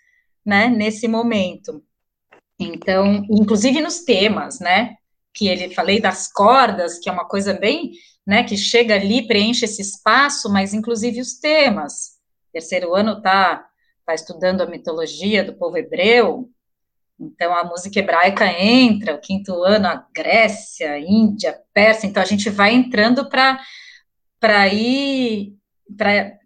[0.46, 0.68] né?
[0.68, 1.84] Nesse momento.
[2.60, 4.96] Então, inclusive nos temas, né?
[5.40, 7.94] Que ele falei das cordas, que é uma coisa bem,
[8.28, 12.18] né, que chega ali, preenche esse espaço, mas inclusive os temas.
[12.52, 13.66] Terceiro ano tá
[14.06, 16.50] tá estudando a mitologia do povo hebreu,
[17.18, 22.50] então a música hebraica entra, o quinto ano a Grécia, Índia, Pérsia, então a gente
[22.50, 23.60] vai entrando para
[24.40, 25.56] para ir
[25.96, 26.38] para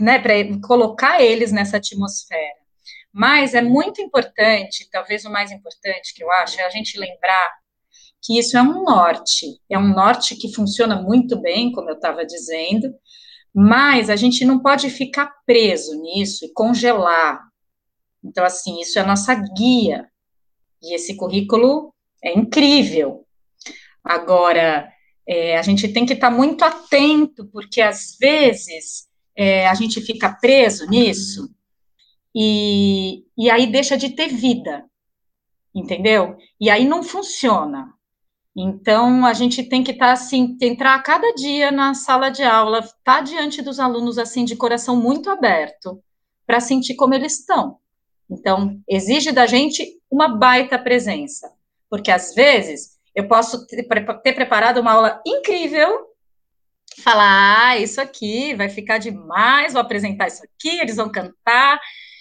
[0.00, 0.32] né, para
[0.66, 2.58] colocar eles nessa atmosfera.
[3.12, 7.59] Mas é muito importante, talvez o mais importante que eu acho, é a gente lembrar
[8.22, 12.24] que isso é um norte, é um norte que funciona muito bem, como eu estava
[12.24, 12.92] dizendo,
[13.54, 17.40] mas a gente não pode ficar preso nisso e congelar.
[18.22, 20.08] Então, assim, isso é a nossa guia,
[20.82, 23.26] e esse currículo é incrível.
[24.02, 24.90] Agora,
[25.26, 30.00] é, a gente tem que estar tá muito atento, porque às vezes é, a gente
[30.00, 31.48] fica preso nisso
[32.34, 34.84] e, e aí deixa de ter vida,
[35.74, 36.36] entendeu?
[36.60, 37.92] E aí não funciona.
[38.62, 42.42] Então, a gente tem que estar tá, assim, entrar a cada dia na sala de
[42.42, 46.02] aula, estar tá diante dos alunos assim de coração muito aberto,
[46.46, 47.78] para sentir como eles estão.
[48.28, 51.50] Então, exige da gente uma baita presença,
[51.88, 53.84] porque às vezes eu posso ter,
[54.34, 56.08] preparado uma aula incrível,
[57.02, 61.80] falar, ah, isso aqui vai ficar demais, vou apresentar isso aqui, eles vão cantar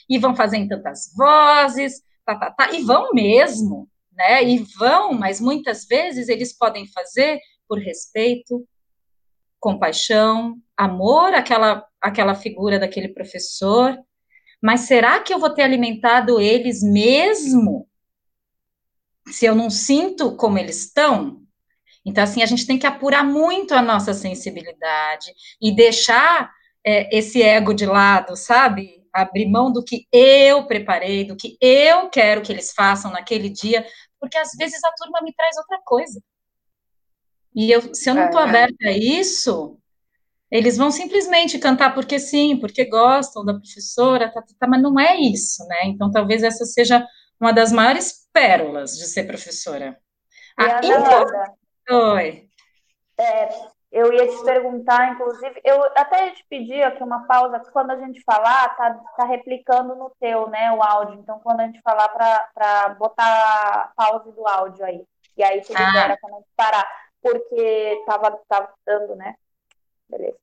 [0.10, 4.44] e vão fazer em tantas vozes, tá, tá, tá, e vão mesmo né?
[4.44, 8.68] E vão, mas muitas vezes eles podem fazer por respeito,
[9.60, 13.98] compaixão, amor àquela, àquela figura daquele professor.
[14.62, 17.88] Mas será que eu vou ter alimentado eles mesmo?
[19.28, 21.42] Se eu não sinto como eles estão?
[22.06, 26.52] Então, assim, a gente tem que apurar muito a nossa sensibilidade e deixar
[26.86, 29.00] é, esse ego de lado, sabe?
[29.14, 33.86] Abrir mão do que eu preparei, do que eu quero que eles façam naquele dia,
[34.20, 36.22] porque às vezes a turma me traz outra coisa.
[37.56, 38.44] E eu, se eu não estou é.
[38.44, 39.80] aberta a isso,
[40.52, 45.00] eles vão simplesmente cantar porque sim, porque gostam da professora, tá, tá, tá, mas não
[45.00, 45.86] é isso, né?
[45.86, 47.06] Então, talvez essa seja
[47.40, 50.00] uma das maiores pérolas de ser professora.
[50.60, 51.54] E a Nanda,
[51.92, 52.48] Oi.
[53.18, 53.50] É,
[53.92, 57.98] eu ia te perguntar, inclusive, eu até ia te pedir aqui uma pausa, quando a
[57.98, 61.20] gente falar, tá, tá replicando no teu, né, o áudio.
[61.20, 65.04] Então, quando a gente falar para botar pause do áudio aí.
[65.36, 66.18] E aí tu libera ah.
[66.22, 66.88] quando a gente parar.
[67.22, 69.36] Porque tava, tava dando, né?
[70.08, 70.38] Beleza.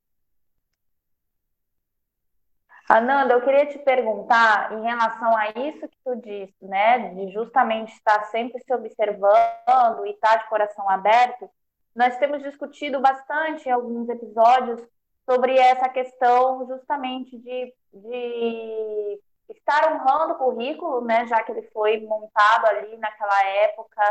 [2.89, 7.93] Ananda, eu queria te perguntar em relação a isso que tu disse, né, de justamente
[7.93, 11.49] estar sempre se observando e estar de coração aberto.
[11.97, 14.87] Nós temos discutido bastante em alguns episódios
[15.27, 21.99] sobre essa questão justamente de, de estar honrando o currículo, né, já que ele foi
[22.01, 24.01] montado ali naquela época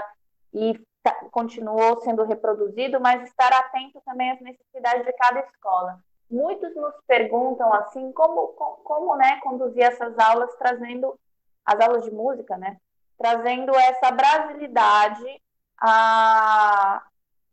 [0.53, 6.01] e tá, continuou sendo reproduzido, mas estar atento também às necessidades de cada escola.
[6.29, 8.49] Muitos nos perguntam assim como
[8.83, 11.17] como né conduzir essas aulas trazendo
[11.65, 12.79] as aulas de música né
[13.17, 15.41] trazendo essa brasilidade
[15.81, 17.01] a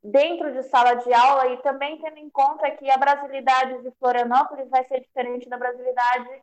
[0.04, 4.70] dentro de sala de aula e também tendo em conta que a brasilidade de Florianópolis
[4.70, 6.42] vai ser diferente da brasilidade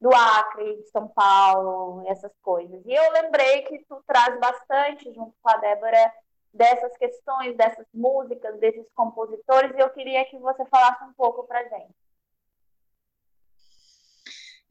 [0.00, 2.82] do Acre, de São Paulo, essas coisas.
[2.84, 6.12] E eu lembrei que tu traz bastante junto com a Débora
[6.52, 11.62] dessas questões, dessas músicas, desses compositores, e eu queria que você falasse um pouco para
[11.62, 11.94] gente.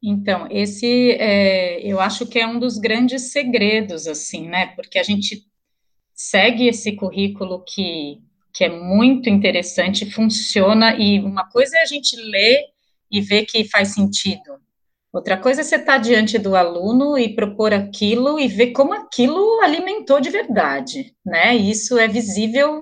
[0.04, 4.76] Então, esse é, eu acho que é um dos grandes segredos, assim, né?
[4.76, 5.48] Porque a gente
[6.14, 8.22] segue esse currículo que,
[8.54, 12.66] que é muito interessante, funciona, e uma coisa é a gente ler
[13.10, 14.60] e ver que faz sentido,
[15.14, 19.60] Outra coisa é você estar diante do aluno e propor aquilo e ver como aquilo
[19.60, 21.54] alimentou de verdade, né?
[21.54, 22.82] Isso é visível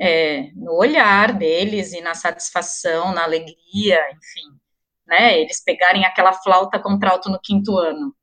[0.00, 4.58] é, no olhar deles e na satisfação, na alegria, enfim,
[5.06, 5.38] né?
[5.38, 8.16] Eles pegarem aquela flauta contralto no quinto ano.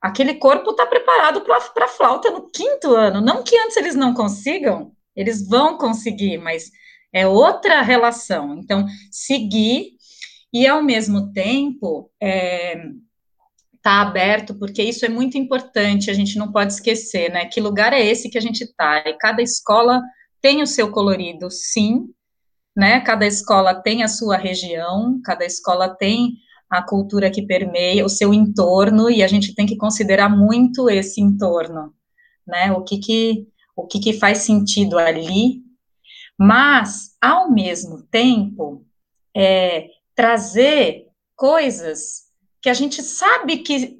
[0.00, 3.20] Aquele corpo está preparado para a flauta no quinto ano.
[3.20, 6.70] Não que antes eles não consigam, eles vão conseguir, mas
[7.12, 8.58] é outra relação.
[8.58, 9.92] Então, seguir
[10.52, 12.88] e, ao mesmo tempo, é,
[13.82, 17.44] tá aberto, porque isso é muito importante, a gente não pode esquecer, né?
[17.44, 18.98] Que lugar é esse que a gente está?
[19.06, 20.02] E cada escola
[20.40, 22.08] tem o seu colorido, sim,
[22.74, 23.00] né?
[23.00, 26.32] Cada escola tem a sua região, cada escola tem
[26.70, 31.20] a cultura que permeia o seu entorno, e a gente tem que considerar muito esse
[31.20, 31.92] entorno,
[32.46, 32.72] né?
[32.72, 35.62] O que que, o que, que faz sentido ali,
[36.38, 38.84] mas, ao mesmo tempo,
[39.36, 41.06] é, trazer
[41.36, 42.24] coisas
[42.60, 43.98] que a gente sabe que,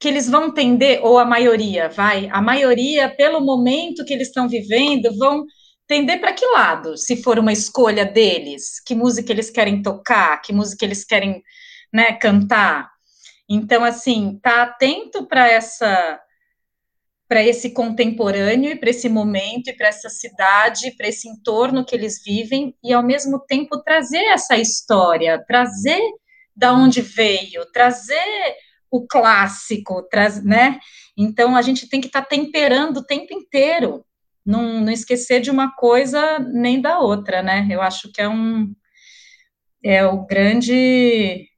[0.00, 4.48] que eles vão entender, ou a maioria, vai, a maioria, pelo momento que eles estão
[4.48, 5.44] vivendo, vão
[5.84, 10.52] entender para que lado, se for uma escolha deles, que música eles querem tocar, que
[10.52, 11.42] música eles querem
[11.92, 12.90] né, cantar.
[13.48, 16.18] Então, assim, tá atento para essa
[17.32, 21.94] para esse contemporâneo e para esse momento e para essa cidade, para esse entorno que
[21.94, 25.98] eles vivem e ao mesmo tempo trazer essa história, trazer
[26.54, 28.54] da onde veio, trazer
[28.90, 30.78] o clássico, traz, né?
[31.16, 34.04] Então a gente tem que estar tá temperando o tempo inteiro,
[34.44, 37.66] não, não esquecer de uma coisa nem da outra, né?
[37.70, 38.70] Eu acho que é um
[39.82, 41.48] é o grande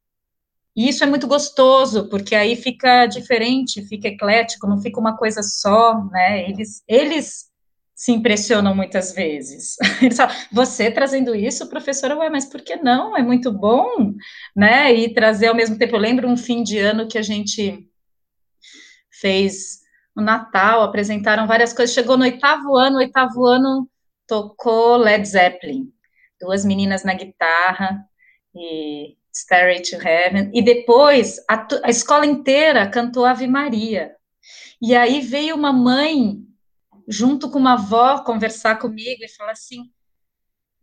[0.76, 5.42] e isso é muito gostoso, porque aí fica diferente, fica eclético, não fica uma coisa
[5.42, 6.48] só, né?
[6.48, 7.50] Eles, eles
[7.94, 9.76] se impressionam muitas vezes.
[10.02, 13.16] Eles falam, você trazendo isso, professora, ué, mas por que não?
[13.16, 14.14] É muito bom,
[14.54, 14.92] né?
[14.92, 15.94] E trazer ao mesmo tempo.
[15.94, 17.88] Eu lembro um fim de ano que a gente
[19.20, 19.80] fez
[20.16, 21.94] o Natal, apresentaram várias coisas.
[21.94, 23.88] Chegou no oitavo ano, oitavo ano
[24.26, 25.92] tocou Led Zeppelin,
[26.40, 28.04] duas meninas na guitarra
[28.54, 34.14] e Stairway to Heaven, e depois a, a, escola inteira cantou Ave Maria.
[34.80, 36.38] E aí veio uma mãe,
[37.08, 39.90] junto com uma avó, conversar comigo e falar assim: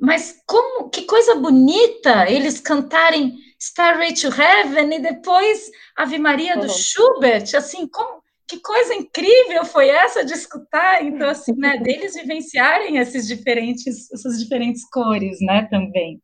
[0.02, 6.64] mas como, que coisa bonita eles cantarem Stairway to Heaven e depois Ave Maria do
[6.64, 6.70] uhum.
[6.70, 12.98] Schubert, assim, como, que coisa incrível foi essa de escutar, então, assim, né, deles vivenciarem
[12.98, 16.20] esses diferentes, essas diferentes cores, né, também,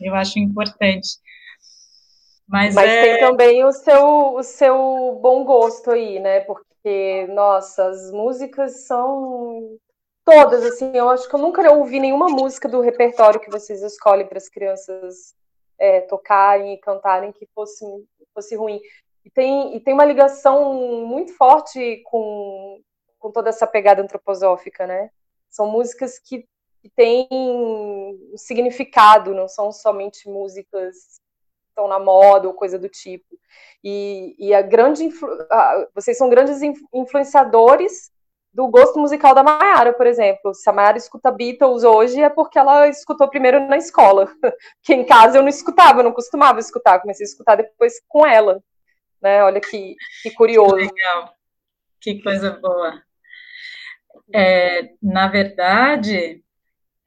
[0.00, 1.08] eu acho importante.
[2.50, 3.02] Mas, Mas é...
[3.02, 6.40] tem também o seu, o seu bom gosto aí, né?
[6.40, 9.78] Porque, nossa, as músicas são
[10.24, 14.26] todas, assim, eu acho que eu nunca ouvi nenhuma música do repertório que vocês escolhem
[14.26, 15.32] para as crianças
[15.78, 17.84] é, tocarem e cantarem que fosse,
[18.34, 18.80] fosse ruim.
[19.24, 20.74] E tem, e tem uma ligação
[21.06, 22.80] muito forte com,
[23.20, 25.10] com toda essa pegada antroposófica, né?
[25.48, 26.44] São músicas que,
[26.82, 31.19] que têm um significado, não são somente músicas
[31.80, 33.38] estão na moda ou coisa do tipo.
[33.82, 35.28] E, e a grande influ,
[35.94, 36.60] vocês são grandes
[36.92, 38.10] influenciadores
[38.52, 40.52] do gosto musical da Mayara, por exemplo.
[40.52, 44.30] Se a Mayara escuta Beatles hoje, é porque ela escutou primeiro na escola.
[44.82, 48.26] Que em casa eu não escutava, eu não costumava escutar, comecei a escutar depois com
[48.26, 48.62] ela.
[49.22, 49.42] Né?
[49.44, 50.76] Olha que, que curioso.
[50.76, 51.34] Que legal.
[52.00, 53.02] Que coisa boa.
[54.34, 56.42] É, na verdade,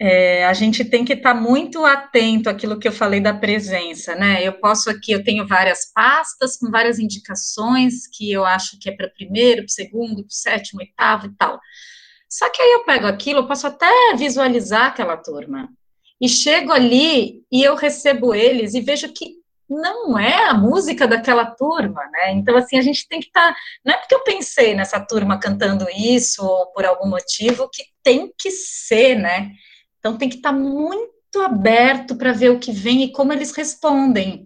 [0.06, 4.14] é, a gente tem que estar tá muito atento àquilo que eu falei da presença,
[4.14, 4.45] né?
[4.45, 8.91] Eu posso aqui, eu tenho várias pastas com várias indicações que eu acho que é
[8.93, 11.58] para primeiro, para segundo, para sétimo, oitavo e tal.
[12.28, 15.70] Só que aí eu pego aquilo, eu posso até visualizar aquela turma.
[16.20, 19.36] E chego ali e eu recebo eles e vejo que
[19.70, 22.34] não é a música daquela turma, né?
[22.34, 23.54] Então, assim, a gente tem que estar.
[23.54, 27.86] Tá, não é porque eu pensei nessa turma cantando isso ou por algum motivo que
[28.04, 29.49] tem que ser, né?
[30.04, 34.43] Então tem que estar muito aberto para ver o que vem e como eles respondem.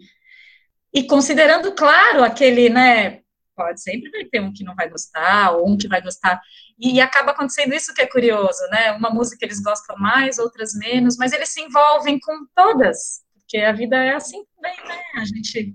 [0.94, 3.22] E considerando, claro, aquele, né?
[3.56, 6.40] Pode sempre vai ter um que não vai gostar, ou um que vai gostar.
[6.78, 8.92] E, e acaba acontecendo isso que é curioso, né?
[8.92, 13.72] Uma música eles gostam mais, outras menos, mas eles se envolvem com todas, porque a
[13.72, 15.02] vida é assim também, né?
[15.16, 15.74] A gente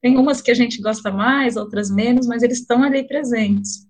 [0.00, 3.86] tem umas que a gente gosta mais, outras menos, mas eles estão ali presentes.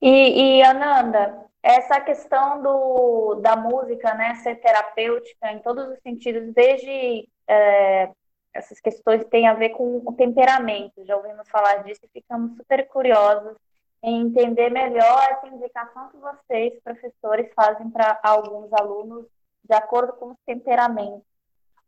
[0.00, 6.52] E, e Ananda, essa questão do, da música, né, ser terapêutica em todos os sentidos,
[6.54, 8.10] desde é,
[8.52, 12.56] essas questões que têm a ver com o temperamento, já ouvimos falar disso e ficamos
[12.56, 13.56] super curiosos
[14.02, 19.26] em entender melhor essa indicação que vocês, professores, fazem para alguns alunos
[19.62, 21.22] de acordo com os temperamentos.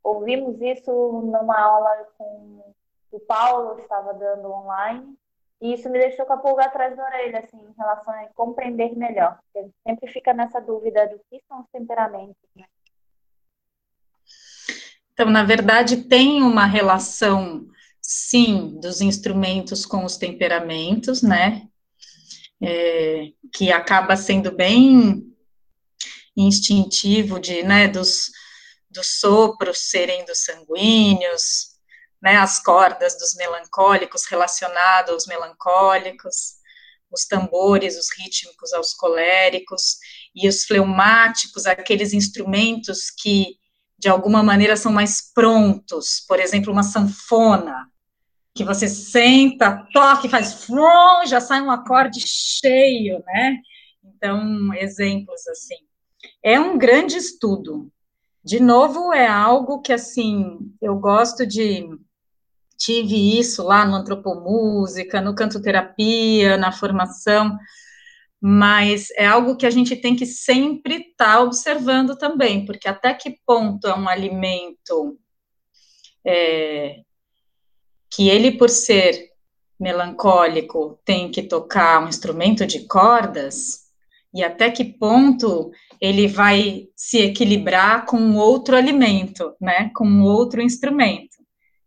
[0.02, 2.74] Ouvimos isso numa aula com
[3.10, 5.16] o Paulo estava dando online,
[5.62, 8.96] e isso me deixou com a pulga atrás da orelha, assim, em relação a compreender
[8.96, 9.38] melhor.
[9.52, 12.64] Porque sempre fica nessa dúvida do que são os temperamentos, né?
[15.12, 17.68] Então, na verdade, tem uma relação,
[18.00, 21.68] sim, dos instrumentos com os temperamentos, né?
[22.60, 25.32] É, que acaba sendo bem
[26.36, 28.32] instintivo de, né, dos,
[28.90, 31.71] dos sopros serem dos sanguíneos,
[32.22, 36.62] né, as cordas dos melancólicos relacionadas aos melancólicos,
[37.10, 39.98] os tambores, os rítmicos aos coléricos,
[40.34, 43.56] e os fleumáticos, aqueles instrumentos que,
[43.98, 47.86] de alguma maneira, são mais prontos, por exemplo, uma sanfona,
[48.54, 50.66] que você senta, toca e faz
[51.26, 53.56] já sai um acorde cheio, né?
[54.04, 55.76] Então, exemplos assim.
[56.42, 57.90] É um grande estudo.
[58.44, 61.88] De novo, é algo que, assim, eu gosto de
[62.82, 67.56] tive isso lá no antropomúsica, no canto terapia, na formação,
[68.40, 73.14] mas é algo que a gente tem que sempre estar tá observando também, porque até
[73.14, 75.16] que ponto é um alimento
[76.26, 76.96] é,
[78.10, 79.30] que ele, por ser
[79.78, 83.82] melancólico, tem que tocar um instrumento de cordas,
[84.34, 85.70] e até que ponto
[86.00, 91.31] ele vai se equilibrar com outro alimento, né, com outro instrumento.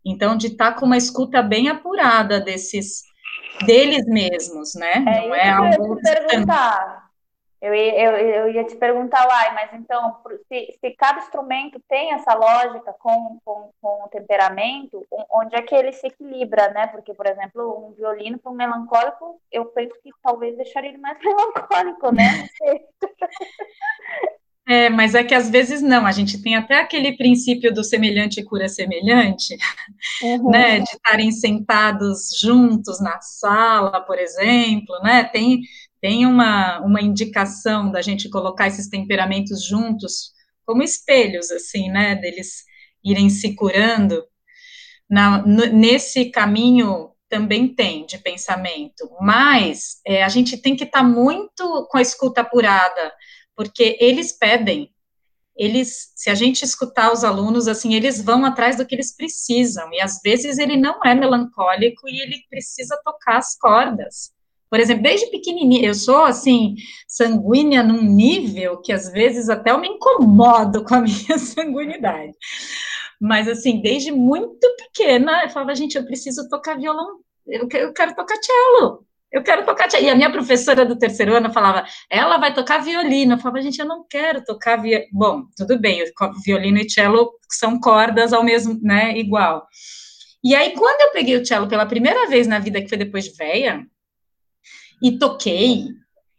[0.06, 3.02] Então, de estar tá com uma escuta bem apurada desses
[3.64, 4.92] deles mesmos, né?
[4.92, 5.84] É Não é algo.
[5.84, 7.06] Eu ia te perguntar.
[7.60, 12.12] Eu ia, eu, eu ia te perguntar, uai, mas então, se, se cada instrumento tem
[12.12, 16.86] essa lógica com, com, com o temperamento, onde é que ele se equilibra, né?
[16.88, 21.18] Porque, por exemplo, um violino para um melancólico, eu penso que talvez deixaria ele mais
[21.24, 22.46] melancólico, né?
[24.68, 28.42] É, mas é que às vezes não, a gente tem até aquele princípio do semelhante
[28.42, 29.56] cura semelhante,
[30.20, 30.50] uhum.
[30.50, 35.60] né, de estarem sentados juntos na sala, por exemplo, né, tem,
[36.00, 40.32] tem uma, uma indicação da gente colocar esses temperamentos juntos
[40.64, 42.64] como espelhos, assim, né, deles
[43.04, 44.24] irem se curando,
[45.08, 51.04] Na, nesse caminho também tem de pensamento, mas é, a gente tem que estar tá
[51.04, 53.12] muito com a escuta apurada,
[53.56, 54.92] porque eles pedem,
[55.56, 59.90] eles, se a gente escutar os alunos, assim, eles vão atrás do que eles precisam,
[59.92, 64.36] e às vezes ele não é melancólico e ele precisa tocar as cordas.
[64.68, 66.74] Por exemplo, desde pequenininha, eu sou, assim,
[67.08, 72.32] sanguínea num nível que às vezes até eu me incomodo com a minha sanguinidade.
[73.18, 77.92] Mas, assim, desde muito pequena, eu falava, gente, eu preciso tocar violão, eu quero, eu
[77.94, 79.06] quero tocar cello,
[79.38, 79.88] eu quero tocar.
[80.00, 83.34] E a minha professora do terceiro ano falava, ela vai tocar violino.
[83.34, 85.08] Eu falava, gente, eu não quero tocar violino.
[85.12, 86.02] Bom, tudo bem,
[86.44, 89.66] violino e cello são cordas ao mesmo, né, igual.
[90.42, 93.24] E aí, quando eu peguei o cello pela primeira vez na vida, que foi depois
[93.24, 93.84] de véia,
[95.02, 95.88] e toquei,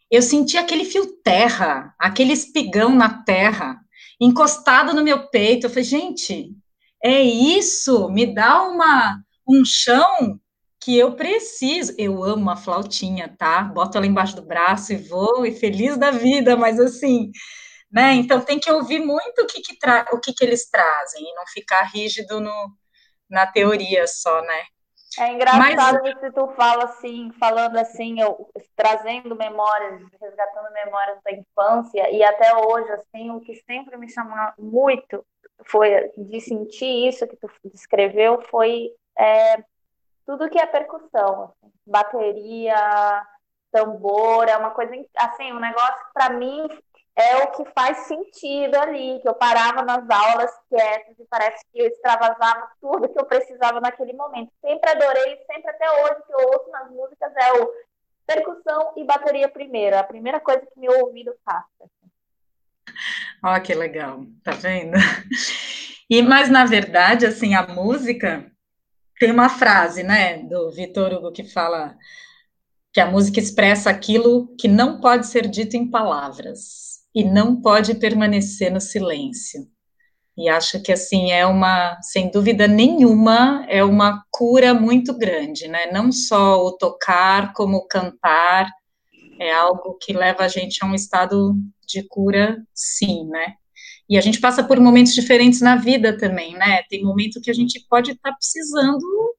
[0.09, 3.79] eu senti aquele fio terra, aquele espigão na terra,
[4.19, 5.65] encostado no meu peito.
[5.65, 6.51] Eu falei, gente,
[7.03, 10.39] é isso, me dá uma, um chão
[10.87, 11.93] que eu preciso.
[11.97, 13.61] Eu amo a flautinha, tá?
[13.61, 17.29] Boto ela embaixo do braço e vou, e feliz da vida, mas assim,
[17.91, 18.13] né?
[18.13, 21.33] Então tem que ouvir muito o que, que, tra o que, que eles trazem e
[21.35, 22.71] não ficar rígido no,
[23.29, 24.63] na teoria só, né?
[25.19, 26.19] É engraçado Mas...
[26.19, 32.55] que tu fala assim, falando assim, eu trazendo memórias, resgatando memórias da infância e até
[32.55, 35.25] hoje, assim, o que sempre me chamou muito
[35.65, 39.57] foi de sentir isso que tu descreveu foi é,
[40.27, 43.25] tudo que é percussão, assim, bateria,
[43.71, 46.67] tambor, é uma coisa assim, um negócio para mim
[47.15, 51.79] é o que faz sentido ali, que eu parava nas aulas quietas e parece que
[51.79, 54.51] eu extravasava tudo que eu precisava naquele momento.
[54.61, 57.73] Sempre adorei, sempre até hoje que eu ouço nas músicas é o
[58.27, 61.65] percussão e bateria primeiro, a primeira coisa que meu ouvido faz.
[63.43, 64.97] Ó, oh, que legal, tá vendo?
[66.09, 68.49] E mas na verdade, assim, a música
[69.19, 71.95] tem uma frase, né, do Vitor Hugo que fala
[72.93, 77.95] que a música expressa aquilo que não pode ser dito em palavras e não pode
[77.95, 79.67] permanecer no silêncio.
[80.37, 85.91] E acho que assim é uma, sem dúvida nenhuma, é uma cura muito grande, né?
[85.91, 88.69] Não só o tocar, como o cantar,
[89.39, 91.55] é algo que leva a gente a um estado
[91.87, 93.55] de cura, sim, né?
[94.09, 96.83] E a gente passa por momentos diferentes na vida também, né?
[96.89, 99.35] Tem momento que a gente pode estar tá precisando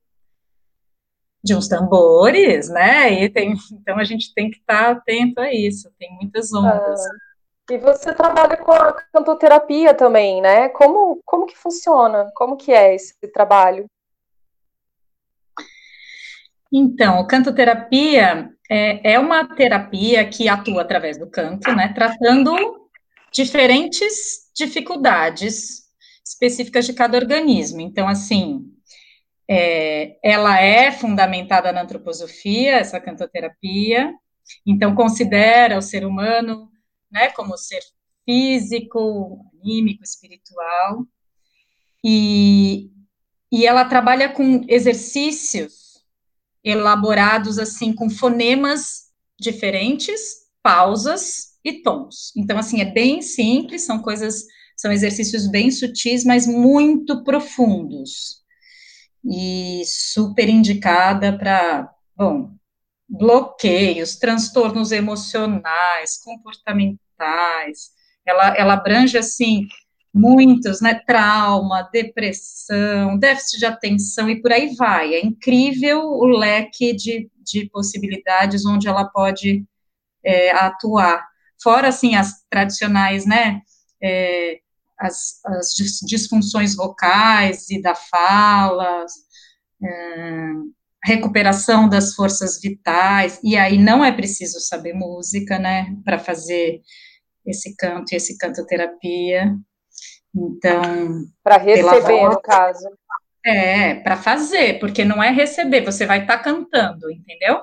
[1.42, 3.24] de uns tambores, né?
[3.24, 5.90] E tem, então a gente tem que estar tá atento a isso.
[5.98, 7.00] Tem muitas ondas.
[7.00, 7.28] Ah.
[7.70, 10.68] E você trabalha com a cantoterapia também, né?
[10.70, 12.30] Como, como que funciona?
[12.34, 13.86] Como que é esse trabalho?
[16.72, 21.92] Então, cantoterapia é, é uma terapia que atua através do canto, né?
[21.94, 22.87] Tratando
[23.32, 25.88] diferentes dificuldades
[26.24, 27.80] específicas de cada organismo.
[27.80, 28.64] Então, assim,
[29.48, 34.12] é, ela é fundamentada na antroposofia, essa cantoterapia,
[34.66, 36.70] então considera o ser humano
[37.10, 37.80] né, como ser
[38.24, 41.06] físico, anímico, espiritual,
[42.04, 42.90] e,
[43.50, 46.04] e ela trabalha com exercícios
[46.62, 49.08] elaborados assim com fonemas
[49.40, 52.32] diferentes, pausas e tons.
[52.36, 54.44] Então assim é bem simples, são coisas,
[54.76, 58.38] são exercícios bem sutis, mas muito profundos
[59.24, 62.52] e super indicada para, bom,
[63.08, 67.90] bloqueios, transtornos emocionais, comportamentais.
[68.26, 69.66] Ela, ela abrange, assim,
[70.12, 71.00] muitos, né?
[71.06, 75.14] Trauma, depressão, déficit de atenção e por aí vai.
[75.14, 79.64] É incrível o leque de, de possibilidades onde ela pode
[80.24, 81.26] é, atuar.
[81.62, 83.62] Fora, assim, as tradicionais, né?
[84.02, 84.60] É,
[84.98, 85.70] as, as
[86.06, 89.06] disfunções vocais e da fala,
[89.82, 90.50] é,
[91.04, 96.82] recuperação das forças vitais, e aí não é preciso saber música, né, para fazer
[97.46, 99.56] esse canto e esse cantoterapia.
[100.34, 101.24] Então.
[101.42, 102.88] Para receber, volta, no caso.
[103.46, 107.62] É, para fazer, porque não é receber, você vai estar tá cantando, entendeu?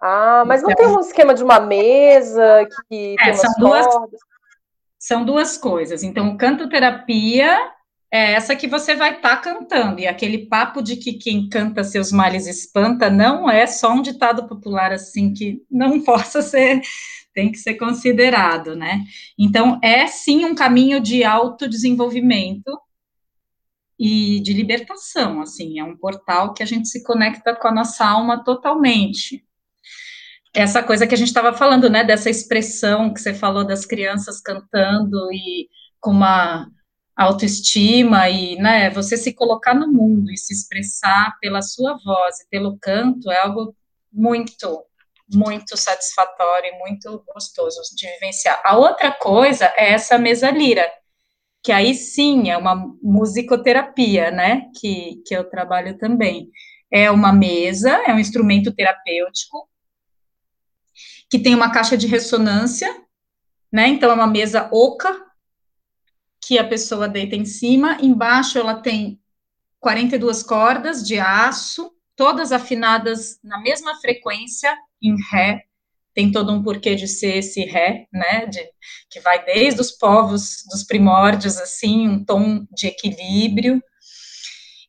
[0.00, 3.86] Ah, mas então, não tem um esquema de uma mesa que é, são duas,
[4.98, 6.02] são duas coisas.
[6.02, 7.58] Então, cantoterapia
[8.10, 10.00] é essa que você vai estar tá cantando.
[10.00, 14.46] E aquele papo de que quem canta seus males espanta não é só um ditado
[14.46, 16.80] popular assim que não possa ser,
[17.34, 19.02] tem que ser considerado, né?
[19.38, 22.70] Então, é sim um caminho de autodesenvolvimento
[23.98, 28.04] e de libertação, assim, é um portal que a gente se conecta com a nossa
[28.04, 29.45] alma totalmente.
[30.56, 34.40] Essa coisa que a gente estava falando, né, dessa expressão que você falou das crianças
[34.40, 35.68] cantando e
[36.00, 36.66] com uma
[37.14, 42.48] autoestima e, né, você se colocar no mundo e se expressar pela sua voz e
[42.48, 43.76] pelo canto é algo
[44.10, 44.82] muito,
[45.30, 48.58] muito satisfatório e muito gostoso de vivenciar.
[48.64, 50.90] A outra coisa é essa mesa lira,
[51.62, 56.48] que aí sim é uma musicoterapia, né, que, que eu trabalho também.
[56.90, 59.68] É uma mesa, é um instrumento terapêutico,
[61.30, 62.88] que tem uma caixa de ressonância,
[63.72, 65.24] né, então é uma mesa oca,
[66.40, 69.20] que a pessoa deita em cima, embaixo ela tem
[69.80, 75.64] 42 cordas de aço todas afinadas na mesma frequência, em Ré,
[76.14, 78.58] tem todo um porquê de ser esse Ré, né, de,
[79.10, 83.82] que vai desde os povos dos primórdios, assim, um tom de equilíbrio,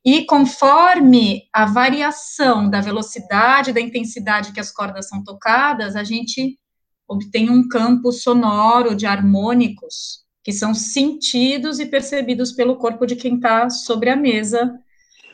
[0.08, 6.58] e conforme a variação da velocidade, da intensidade que as cordas são tocadas, a gente
[7.06, 13.36] obtém um campo sonoro de harmônicos que são sentidos e percebidos pelo corpo de quem
[13.36, 14.80] está sobre a mesa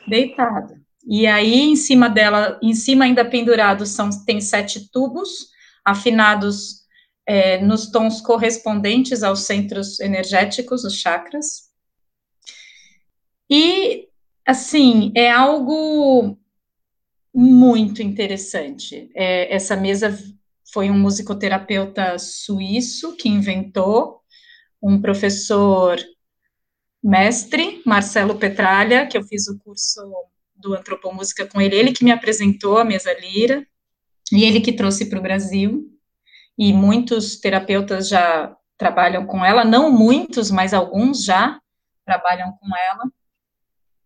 [0.08, 0.74] deitado.
[1.06, 5.50] E aí, em cima dela, em cima ainda pendurados, são, tem sete tubos,
[5.84, 6.80] afinados
[7.24, 11.70] é, nos tons correspondentes aos centros energéticos, os chakras.
[13.48, 14.08] E
[14.46, 16.36] assim, é algo
[17.34, 19.10] muito interessante.
[19.14, 20.16] É, essa mesa
[20.72, 24.20] foi um musicoterapeuta suíço que inventou,
[24.82, 25.98] um professor
[27.02, 30.00] mestre, Marcelo Petralha, que eu fiz o curso
[30.54, 33.66] do Antropomúsica com ele, ele que me apresentou a mesa lira,
[34.32, 35.90] e ele que trouxe para o Brasil,
[36.56, 41.60] e muitos terapeutas já trabalham com ela, não muitos, mas alguns já
[42.04, 43.04] trabalham com ela,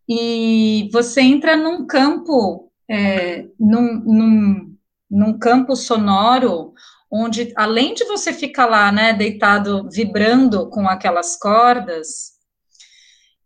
[0.09, 4.77] e você entra num campo, é, num, num,
[5.11, 6.73] num campo sonoro,
[7.11, 12.39] onde além de você ficar lá, né, deitado, vibrando com aquelas cordas,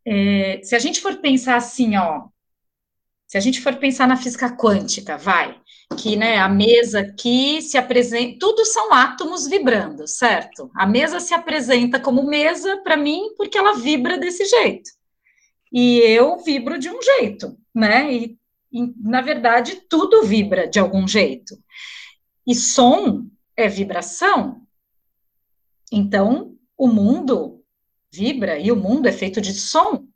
[0.06, 2.28] é, se a gente for pensar assim, ó,
[3.26, 5.60] se a gente for pensar na física quântica, vai,
[5.98, 10.70] que, né, a mesa aqui se apresenta, tudo são átomos vibrando, certo?
[10.76, 14.90] A mesa se apresenta como mesa para mim porque ela vibra desse jeito
[15.72, 18.12] e eu vibro de um jeito, né?
[18.12, 18.38] E,
[18.70, 21.56] e, na verdade, tudo vibra de algum jeito.
[22.46, 24.66] E som é vibração.
[25.90, 27.64] Então, o mundo
[28.12, 30.06] vibra e o mundo é feito de som.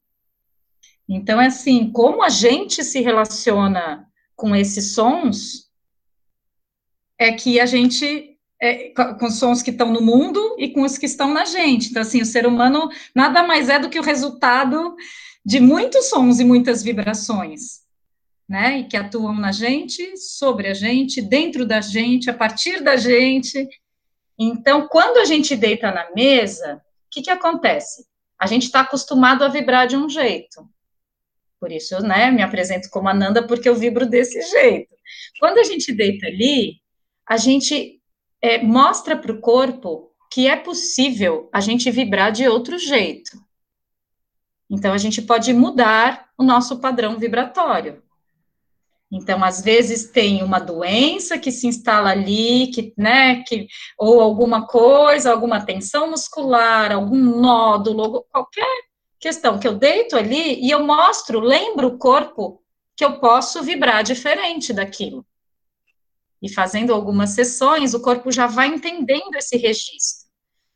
[1.08, 5.70] Então, é assim, como a gente se relaciona com esses sons,
[7.18, 10.98] é que a gente é, com os sons que estão no mundo e com os
[10.98, 11.90] que estão na gente.
[11.90, 14.96] Então, assim, o ser humano nada mais é do que o resultado
[15.46, 17.82] de muitos sons e muitas vibrações,
[18.48, 18.80] né?
[18.80, 23.68] E que atuam na gente, sobre a gente, dentro da gente, a partir da gente.
[24.36, 28.04] Então, quando a gente deita na mesa, o que, que acontece?
[28.36, 30.68] A gente está acostumado a vibrar de um jeito.
[31.60, 34.92] Por isso, né, me apresento como Ananda, porque eu vibro desse jeito.
[35.38, 36.80] Quando a gente deita ali,
[37.24, 38.00] a gente
[38.42, 43.45] é, mostra para o corpo que é possível a gente vibrar de outro jeito.
[44.68, 48.02] Então, a gente pode mudar o nosso padrão vibratório.
[49.10, 54.66] Então, às vezes tem uma doença que se instala ali, que, né, que, ou alguma
[54.66, 58.66] coisa, alguma tensão muscular, algum nódulo, qualquer
[59.18, 62.60] questão que eu deito ali e eu mostro, lembro o corpo
[62.96, 65.24] que eu posso vibrar diferente daquilo.
[66.42, 70.26] E fazendo algumas sessões, o corpo já vai entendendo esse registro.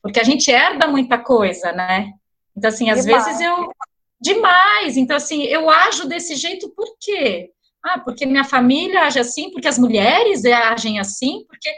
[0.01, 2.13] Porque a gente herda muita coisa, né?
[2.61, 3.25] Então, assim, às demais.
[3.25, 3.73] vezes eu.
[4.21, 4.99] Demais!
[4.99, 7.51] Então, assim, eu ajo desse jeito por quê?
[7.83, 11.71] Ah, porque minha família age assim, porque as mulheres agem assim, porque.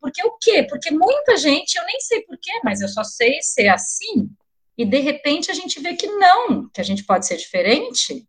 [0.00, 0.62] Porque o quê?
[0.62, 4.30] Porque muita gente, eu nem sei por quê, mas eu só sei ser assim,
[4.76, 8.24] e de repente a gente vê que não, que a gente pode ser diferente,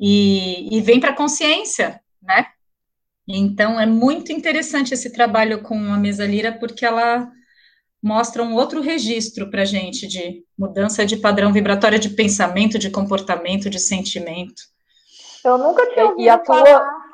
[0.00, 2.46] e, e vem para a consciência, né?
[3.28, 7.30] Então é muito interessante esse trabalho com a mesa lira, porque ela
[8.02, 12.90] mostra um outro registro para a gente de mudança de padrão vibratório de pensamento, de
[12.90, 14.62] comportamento, de sentimento.
[15.44, 16.64] Eu nunca tinha ouvido a tua...
[16.64, 17.08] falar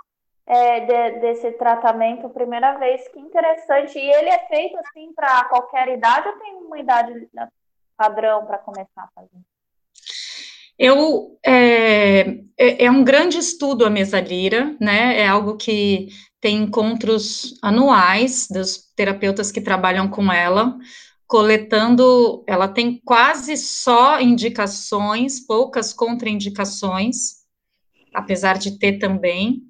[0.46, 3.98] é, de, desse tratamento, primeira vez, que interessante.
[3.98, 7.28] E ele é feito assim para qualquer idade ou tem uma idade
[7.96, 9.40] padrão para começar a fazer?
[10.78, 12.20] Eu, é,
[12.58, 16.08] é, é, um grande estudo a mesa lira, né, é algo que
[16.44, 20.76] tem encontros anuais dos terapeutas que trabalham com ela,
[21.26, 27.46] coletando, ela tem quase só indicações, poucas contraindicações,
[28.12, 29.62] apesar de ter também,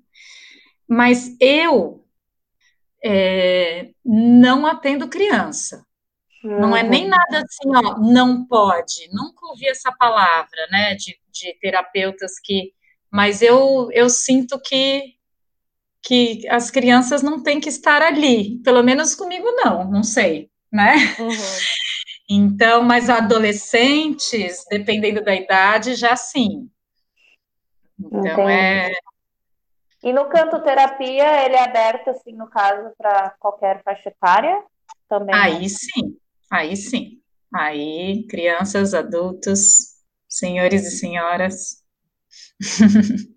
[0.89, 2.05] mas eu
[3.05, 5.87] é, não atendo criança.
[6.43, 6.61] Uhum.
[6.61, 9.09] Não é nem nada assim, ó, não pode.
[9.13, 12.73] Nunca ouvi essa palavra, né, de, de terapeutas que.
[13.13, 15.15] Mas eu, eu sinto que
[16.05, 20.97] que as crianças não têm que estar ali, pelo menos comigo não, não sei, né?
[21.19, 21.31] Uhum.
[22.29, 26.71] Então, mas adolescentes, dependendo da idade, já sim.
[27.99, 28.53] Então Entendi.
[28.53, 28.93] é.
[30.03, 34.63] E no canto terapia, ele é aberto, assim, no caso, para qualquer faixa etária
[35.09, 35.35] também?
[35.35, 36.19] Aí sim,
[36.51, 37.21] aí sim.
[37.55, 39.95] Aí, crianças, adultos,
[40.29, 41.83] senhores e senhoras.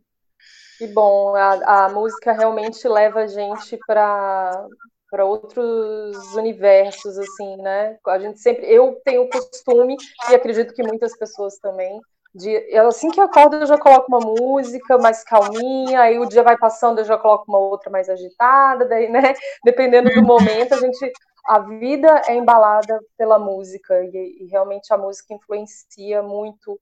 [0.77, 4.65] Que bom, a, a música realmente leva a gente para
[5.09, 7.97] para outros universos, assim, né?
[8.07, 9.95] A gente sempre, eu tenho o costume
[10.29, 12.01] e acredito que muitas pessoas também
[12.35, 16.43] de, assim que eu acordo eu já coloco uma música mais calminha, aí o dia
[16.43, 19.33] vai passando eu já coloco uma outra mais agitada, daí, né?
[19.63, 21.11] Dependendo do momento, a gente
[21.47, 26.77] a vida é embalada pela música e, e realmente a música influencia muito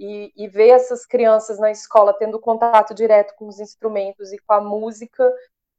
[0.00, 4.54] e, e, ver essas crianças na escola tendo contato direto com os instrumentos e com
[4.54, 5.30] a música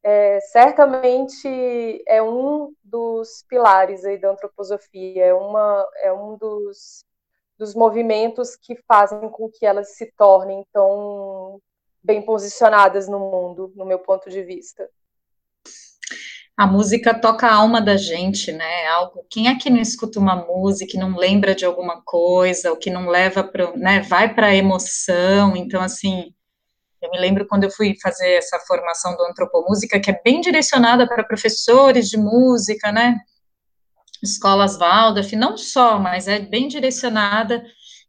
[0.04, 7.04] é, certamente é um dos pilares aí da antroposofia, é, uma, é um dos,
[7.58, 11.60] dos movimentos que fazem com que elas se tornem tão
[12.04, 14.88] bem posicionadas no mundo, no meu ponto de vista.
[16.62, 18.86] A música toca a alma da gente, né?
[18.90, 19.26] Algo.
[19.32, 22.92] Quem é que não escuta uma música, que não lembra de alguma coisa, ou que
[22.92, 24.02] não leva para, né?
[24.02, 25.58] Vai para a emoção.
[25.58, 26.32] Então, assim,
[27.02, 31.08] eu me lembro quando eu fui fazer essa formação do Antropomúsica, que é bem direcionada
[31.08, 33.18] para professores de música, né?
[34.22, 37.66] Escolas Waldorf, não só, mas é bem direcionada,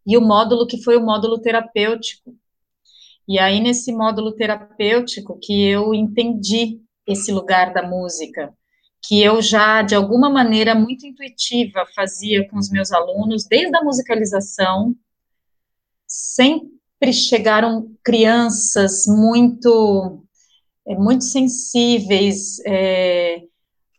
[0.06, 2.34] e o módulo que foi o módulo terapêutico.
[3.26, 8.52] E aí, nesse módulo terapêutico, que eu entendi esse lugar da música,
[9.02, 13.82] que eu já, de alguma maneira muito intuitiva, fazia com os meus alunos, desde a
[13.82, 14.94] musicalização,
[16.06, 16.72] sem
[17.02, 20.24] sempre chegaram crianças muito,
[20.86, 23.42] é, muito sensíveis, é,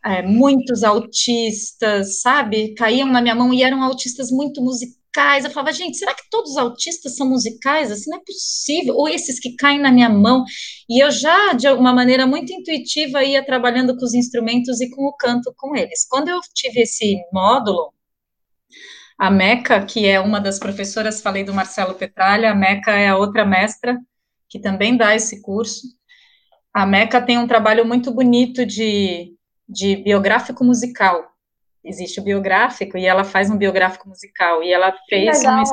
[0.05, 2.73] é, muitos autistas, sabe?
[2.75, 5.02] Caíam na minha mão e eram autistas muito musicais.
[5.45, 7.91] Eu falava, gente, será que todos os autistas são musicais?
[7.91, 8.95] Assim, não é possível.
[8.95, 10.43] Ou esses que caem na minha mão.
[10.89, 15.05] E eu já, de uma maneira muito intuitiva, ia trabalhando com os instrumentos e com
[15.05, 16.05] o canto com eles.
[16.09, 17.93] Quando eu tive esse módulo,
[19.17, 23.17] a Meca, que é uma das professoras, falei do Marcelo Petralha, a Meca é a
[23.17, 23.97] outra mestra
[24.53, 25.87] que também dá esse curso.
[26.71, 29.35] A Meca tem um trabalho muito bonito de,
[29.67, 31.32] de biográfico musical.
[31.83, 34.63] Existe o biográfico e ela faz um biográfico musical.
[34.63, 35.63] E ela fez um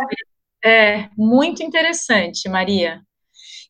[0.64, 3.00] é muito interessante, Maria.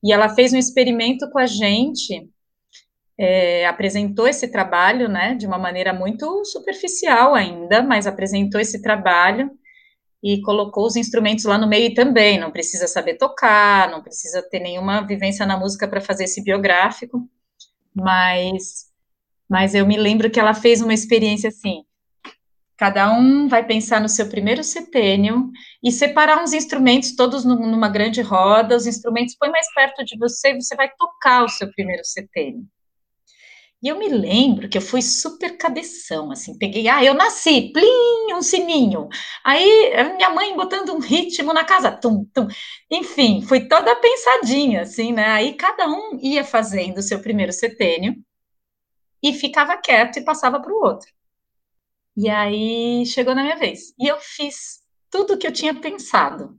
[0.02, 2.28] E ela fez um experimento com a gente,
[3.18, 9.50] é, apresentou esse trabalho, né, de uma maneira muito superficial ainda, mas apresentou esse trabalho
[10.22, 14.60] e colocou os instrumentos lá no meio também, não precisa saber tocar, não precisa ter
[14.60, 17.28] nenhuma vivência na música para fazer esse biográfico,
[17.94, 18.90] mas
[19.48, 21.84] mas eu me lembro que ela fez uma experiência assim,
[22.80, 25.50] cada um vai pensar no seu primeiro setênio
[25.84, 30.52] e separar uns instrumentos todos numa grande roda, os instrumentos põe mais perto de você
[30.52, 32.64] e você vai tocar o seu primeiro setênio.
[33.82, 38.32] E eu me lembro que eu fui super cabeção, assim, peguei, ah, eu nasci, plim,
[38.32, 39.08] um sininho.
[39.44, 42.48] Aí minha mãe botando um ritmo na casa, tum, tum.
[42.90, 45.26] Enfim, fui toda pensadinha, assim, né?
[45.26, 48.14] Aí cada um ia fazendo o seu primeiro setênio
[49.22, 51.19] e ficava quieto e passava para o outro.
[52.16, 53.94] E aí chegou na minha vez.
[53.98, 54.80] E eu fiz
[55.10, 56.58] tudo o que eu tinha pensado.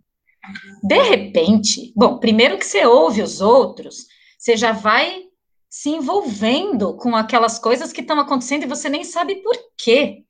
[0.84, 5.26] De repente, bom, primeiro que você ouve os outros, você já vai
[5.70, 10.26] se envolvendo com aquelas coisas que estão acontecendo e você nem sabe por quê.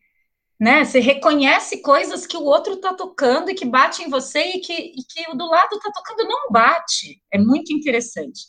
[0.60, 0.86] Né?
[0.86, 4.74] Você reconhece coisas que o outro está tocando e que bate em você e que,
[4.74, 7.20] e que o do lado está tocando não bate.
[7.34, 8.42] É muito interessante.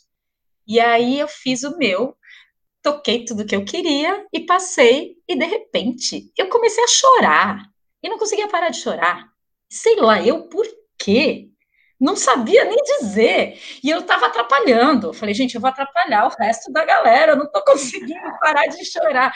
[0.67, 2.15] E aí eu fiz o meu,
[2.83, 7.65] toquei tudo que eu queria e passei, e de repente eu comecei a chorar.
[8.03, 9.29] E não conseguia parar de chorar.
[9.69, 10.67] Sei lá, eu por
[10.97, 11.49] quê?
[12.03, 13.57] não sabia nem dizer.
[13.81, 15.07] E eu estava atrapalhando.
[15.07, 18.67] Eu falei, gente, eu vou atrapalhar o resto da galera, eu não estou conseguindo parar
[18.67, 19.33] de chorar.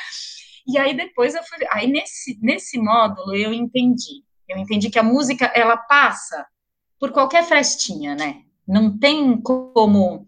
[0.68, 4.24] E aí depois eu falei, aí nesse, nesse módulo eu entendi.
[4.50, 6.46] Eu entendi que a música, ela passa
[7.00, 8.42] por qualquer frestinha, né?
[8.68, 10.28] Não tem como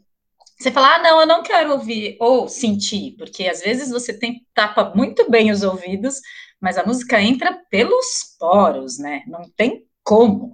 [0.59, 4.45] você falar, ah, não, eu não quero ouvir ou sentir, porque às vezes você tem
[4.53, 6.19] tapa muito bem os ouvidos,
[6.59, 9.23] mas a música entra pelos poros, né?
[9.27, 10.51] Não tem como.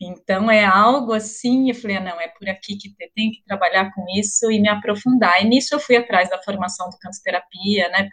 [0.00, 3.92] Então é algo assim, eu falei, ah, não, é por aqui que tem que trabalhar
[3.94, 5.40] com isso e me aprofundar.
[5.40, 8.08] E nisso eu fui atrás da formação do canto terapia, né,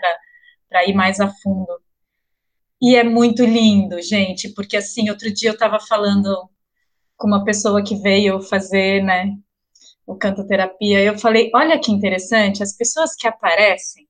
[0.69, 1.81] para ir mais a fundo.
[2.81, 6.49] E é muito lindo, gente, porque assim, outro dia eu estava falando
[7.17, 9.35] com uma pessoa que veio fazer, né,
[10.09, 14.07] o canto terapia, eu falei, olha que interessante, as pessoas que aparecem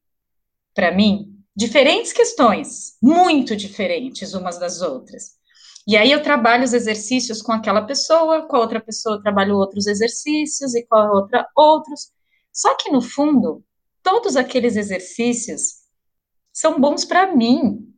[0.73, 5.37] para mim, diferentes questões, muito diferentes umas das outras.
[5.85, 9.57] E aí eu trabalho os exercícios com aquela pessoa, com a outra pessoa eu trabalho
[9.57, 12.11] outros exercícios e com a outra outros.
[12.53, 13.61] Só que no fundo,
[14.01, 15.79] todos aqueles exercícios
[16.53, 17.88] são bons para mim.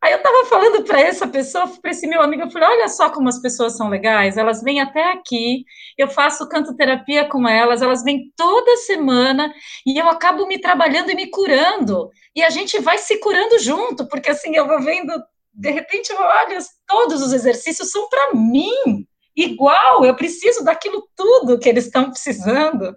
[0.00, 3.10] Aí eu estava falando para essa pessoa, para esse meu amigo, eu falei, olha só
[3.10, 5.64] como as pessoas são legais, elas vêm até aqui,
[5.96, 9.52] eu faço canto terapia com elas, elas vêm toda semana
[9.84, 14.06] e eu acabo me trabalhando e me curando, e a gente vai se curando junto,
[14.08, 15.12] porque assim, eu vou vendo,
[15.52, 21.68] de repente, olha, todos os exercícios são para mim, igual, eu preciso daquilo tudo que
[21.68, 22.94] eles estão precisando,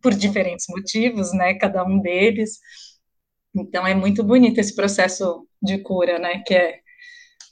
[0.00, 2.58] por diferentes motivos, né, cada um deles,
[3.54, 6.42] então é muito bonito esse processo de cura, né?
[6.46, 6.80] Que é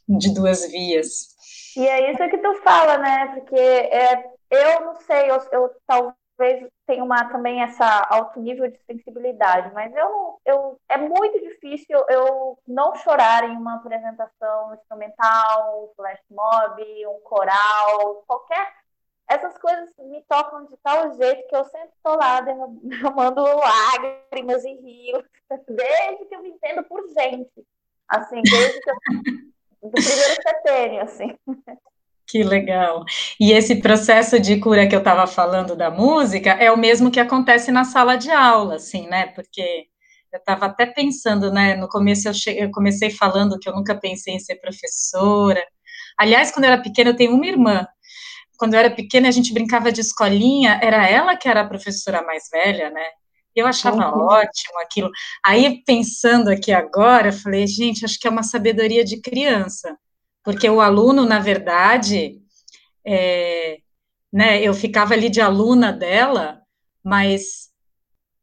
[0.08, 1.36] de duas vias.
[1.76, 3.26] E é isso que tu fala, né?
[3.34, 8.78] Porque é, eu não sei, eu, eu talvez tenha uma, também essa alto nível de
[8.84, 15.94] sensibilidade, mas eu, eu é muito difícil eu não chorar em uma apresentação instrumental, um
[15.94, 18.72] flash mob, um coral, qualquer
[19.28, 24.72] essas coisas me tocam de tal jeito que eu sempre estou lá derramando lágrimas e
[24.74, 25.24] rios,
[25.68, 27.66] desde que eu me entendo por gente.
[28.08, 28.94] Assim, desde que eu,
[29.82, 31.36] do primeiro setênio, assim.
[32.26, 33.04] Que legal.
[33.40, 37.20] E esse processo de cura que eu estava falando da música é o mesmo que
[37.20, 39.28] acontece na sala de aula, assim, né?
[39.28, 39.86] Porque
[40.32, 41.74] eu estava até pensando, né?
[41.74, 45.64] No começo eu, eu comecei falando que eu nunca pensei em ser professora.
[46.18, 47.86] Aliás, quando eu era pequena, eu tenho uma irmã
[48.58, 52.22] quando eu era pequena, a gente brincava de escolinha, era ela que era a professora
[52.22, 53.06] mais velha, né?
[53.58, 54.26] Eu achava uhum.
[54.26, 55.10] ótimo aquilo.
[55.44, 59.96] Aí, pensando aqui agora, falei, gente, acho que é uma sabedoria de criança,
[60.44, 62.40] porque o aluno, na verdade,
[63.04, 63.78] é,
[64.32, 66.60] né, eu ficava ali de aluna dela,
[67.02, 67.68] mas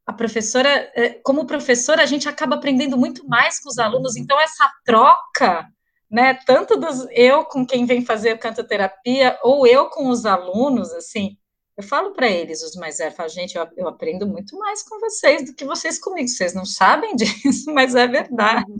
[0.05, 4.39] a professora, é, como professora, a gente acaba aprendendo muito mais com os alunos, então
[4.39, 5.67] essa troca
[6.09, 6.33] né?
[6.45, 11.37] Tanto dos eu com quem vem fazer cantoterapia ou eu com os alunos, assim,
[11.77, 14.99] eu falo para eles, os mais velhos, falo, gente, eu, eu, aprendo muito mais com
[14.99, 16.27] vocês do que vocês comigo.
[16.27, 18.71] Vocês não sabem disso, mas é verdade.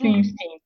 [0.00, 0.18] Uhum.
[0.18, 0.60] Enfim.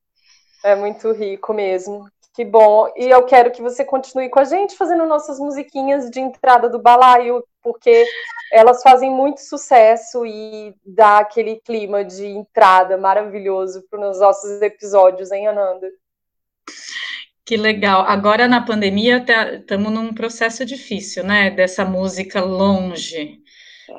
[0.64, 2.10] É muito rico mesmo.
[2.34, 2.92] Que bom.
[2.96, 6.78] E eu quero que você continue com a gente fazendo nossas musiquinhas de entrada do
[6.80, 8.04] balaio, porque
[8.52, 15.30] elas fazem muito sucesso e dá aquele clima de entrada maravilhoso para os nossos episódios,
[15.30, 15.88] hein, Ananda?
[17.48, 18.02] Que legal.
[18.02, 19.24] Agora, na pandemia,
[19.54, 21.48] estamos num processo difícil, né?
[21.48, 23.42] Dessa música longe.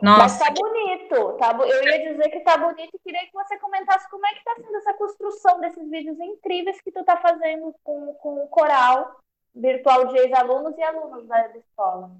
[0.03, 3.57] Nossa, Mas tá bonito, tá, eu ia dizer que tá bonito e queria que você
[3.57, 7.73] comentasse como é que tá sendo essa construção desses vídeos incríveis que tu tá fazendo
[7.83, 9.19] com, com o coral
[9.55, 12.11] virtual de ex-alunos e alunos da escola.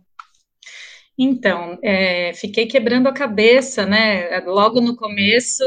[1.16, 4.40] Então, é, fiquei quebrando a cabeça, né?
[4.40, 5.64] Logo no começo,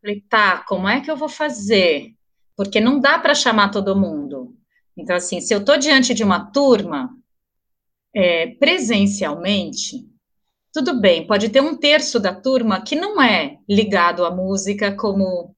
[0.00, 2.14] falei, tá, como é que eu vou fazer?
[2.56, 4.56] Porque não dá para chamar todo mundo.
[4.98, 7.08] Então, assim, se eu estou diante de uma turma,
[8.14, 10.04] é, presencialmente,
[10.72, 15.54] tudo bem, pode ter um terço da turma que não é ligado à música como,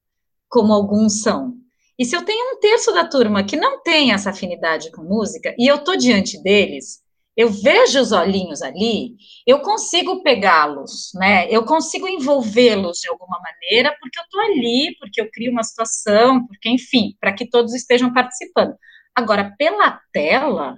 [0.47, 1.55] como alguns são.
[1.97, 5.55] E se eu tenho um terço da turma que não tem essa afinidade com música,
[5.57, 6.99] e eu estou diante deles,
[7.35, 9.15] eu vejo os olhinhos ali,
[9.47, 11.49] eu consigo pegá-los, né?
[11.49, 16.45] Eu consigo envolvê-los de alguma maneira, porque eu estou ali, porque eu crio uma situação,
[16.45, 18.75] porque, enfim, para que todos estejam participando.
[19.15, 20.75] Agora, pela tela,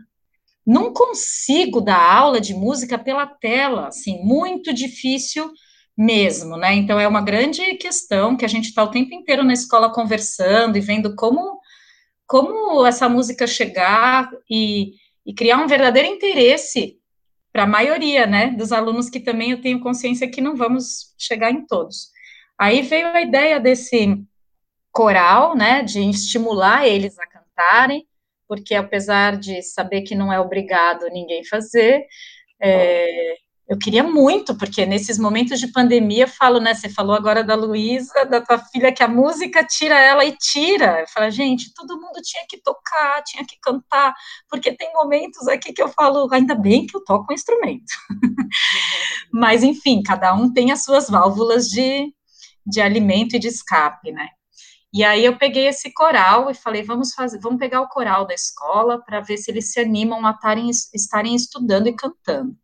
[0.65, 5.51] não consigo dar aula de música pela tela, assim, muito difícil
[5.95, 6.73] mesmo, né?
[6.73, 10.77] Então é uma grande questão que a gente está o tempo inteiro na escola conversando
[10.77, 11.61] e vendo como
[12.25, 14.93] como essa música chegar e,
[15.25, 16.97] e criar um verdadeiro interesse
[17.51, 21.51] para a maioria, né, dos alunos que também eu tenho consciência que não vamos chegar
[21.51, 22.09] em todos.
[22.57, 24.25] Aí veio a ideia desse
[24.91, 28.07] coral, né, de estimular eles a cantarem,
[28.54, 32.06] porque apesar de saber que não é obrigado ninguém fazer,
[32.62, 33.34] é,
[33.68, 37.56] eu queria muito, porque nesses momentos de pandemia, eu falo, né, você falou agora da
[37.56, 41.99] Luísa, da tua filha, que a música tira ela e tira, eu falo, gente, todo
[41.99, 44.14] mundo tinha que tocar, tinha que cantar,
[44.47, 47.91] porque tem momentos aqui que eu falo, ainda bem que eu toco um instrumento,
[49.34, 52.14] mas enfim, cada um tem as suas válvulas de,
[52.64, 54.28] de alimento e de escape, né,
[54.94, 58.34] e aí eu peguei esse coral e falei, vamos fazer, vamos pegar o coral da
[58.36, 62.56] escola para ver se eles se animam a tarem, estarem estudando e cantando.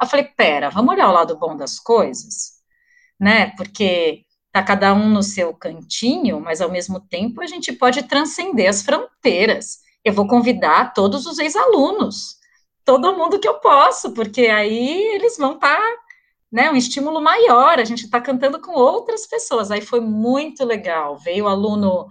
[0.00, 2.52] Eu falei, pera, vamos olhar o lado bom das coisas,
[3.18, 3.50] né?
[3.56, 8.68] Porque tá cada um no seu cantinho, mas ao mesmo tempo a gente pode transcender
[8.68, 9.78] as fronteiras.
[10.04, 12.36] Eu vou convidar todos os ex-alunos,
[12.84, 15.98] todo mundo que eu posso, porque aí eles vão estar tá
[16.52, 21.16] né, um estímulo maior, a gente está cantando com outras pessoas, aí foi muito legal,
[21.18, 22.06] veio o aluno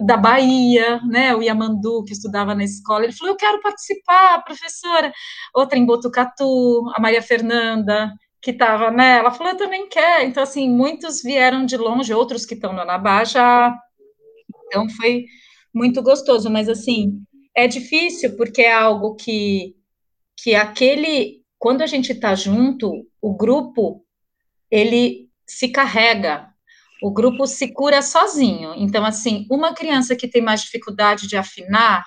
[0.00, 5.12] da Bahia, né, o Yamandu, que estudava na escola, ele falou, eu quero participar, professora,
[5.54, 10.42] outra em Botucatu, a Maria Fernanda, que estava, né, ela falou, eu também quero, então,
[10.42, 13.76] assim, muitos vieram de longe, outros que estão no Anabá já.
[14.66, 15.26] Então foi
[15.74, 17.22] muito gostoso, mas assim,
[17.54, 19.74] é difícil porque é algo que
[20.42, 24.04] que aquele quando a gente está junto, o grupo
[24.70, 26.48] ele se carrega,
[27.02, 28.74] o grupo se cura sozinho.
[28.76, 32.04] Então, assim, uma criança que tem mais dificuldade de afinar,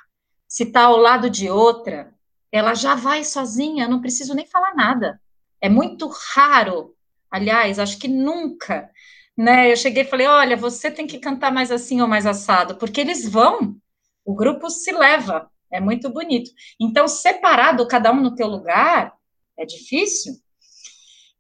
[0.48, 2.14] se está ao lado de outra,
[2.52, 5.20] ela já vai sozinha, não preciso nem falar nada.
[5.60, 6.96] É muito raro,
[7.32, 8.90] aliás, acho que nunca,
[9.36, 9.72] né?
[9.72, 13.02] Eu cheguei e falei: olha, você tem que cantar mais assim ou mais assado, porque
[13.02, 13.76] eles vão,
[14.24, 16.52] o grupo se leva, é muito bonito.
[16.80, 19.12] Então, separado, cada um no teu lugar,
[19.58, 20.36] é difícil,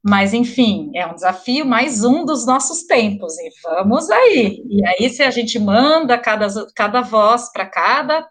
[0.03, 4.61] mas enfim, é um desafio mais um dos nossos tempos, e vamos aí.
[4.69, 8.27] E aí, se a gente manda cada, cada voz para cada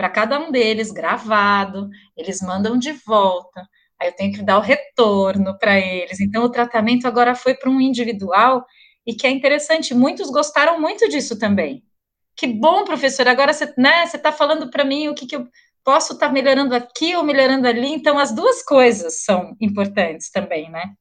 [0.00, 3.68] para cada um deles gravado, eles mandam de volta.
[4.00, 6.20] Aí eu tenho que dar o retorno para eles.
[6.20, 8.64] Então o tratamento agora foi para um individual
[9.06, 11.84] e que é interessante, muitos gostaram muito disso também.
[12.34, 15.46] Que bom, professor, agora você né, está falando para mim o que, que eu
[15.84, 20.70] posso estar tá melhorando aqui ou melhorando ali, então as duas coisas são importantes também,
[20.70, 20.94] né?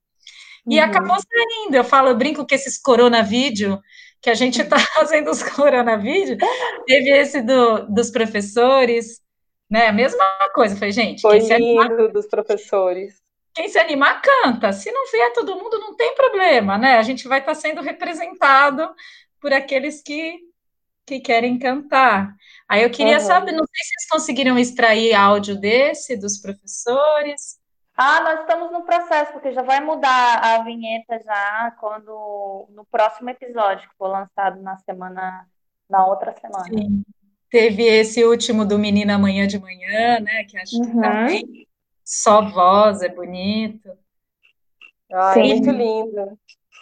[0.70, 0.86] E uhum.
[0.86, 3.82] acabou saindo, eu falo, eu brinco que esses coronavídeo
[4.22, 6.38] que a gente está fazendo os coronavídeos,
[6.86, 9.22] teve esse do, dos professores,
[9.70, 9.88] né?
[9.88, 11.22] A mesma coisa, foi gente.
[11.22, 13.22] Foi lindo animar, dos professores.
[13.54, 14.72] Quem se animar, canta.
[14.74, 16.98] Se não vier todo mundo, não tem problema, né?
[16.98, 18.90] A gente vai estar tá sendo representado
[19.40, 20.40] por aqueles que,
[21.06, 22.34] que querem cantar.
[22.68, 23.26] Aí eu queria uhum.
[23.26, 27.59] saber, não sei se vocês conseguiram extrair áudio desse, dos professores.
[28.02, 33.30] Ah, nós estamos no processo, porque já vai mudar a vinheta já quando no próximo
[33.30, 35.46] episódio, que for lançado na semana,
[35.90, 36.64] na outra semana.
[36.64, 37.04] Sim.
[37.50, 40.46] Teve esse último do Menina Amanhã de Manhã, né?
[40.46, 40.86] Que acho uhum.
[40.86, 41.68] que também
[42.06, 43.92] só voz, é bonito.
[45.12, 46.40] Ah, é muito lindo.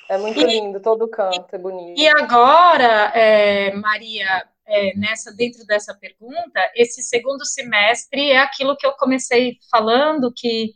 [0.10, 2.00] É muito e, lindo, todo o canto é bonito.
[2.00, 8.86] E agora, é, Maria, é, nessa dentro dessa pergunta, esse segundo semestre é aquilo que
[8.86, 10.76] eu comecei falando, que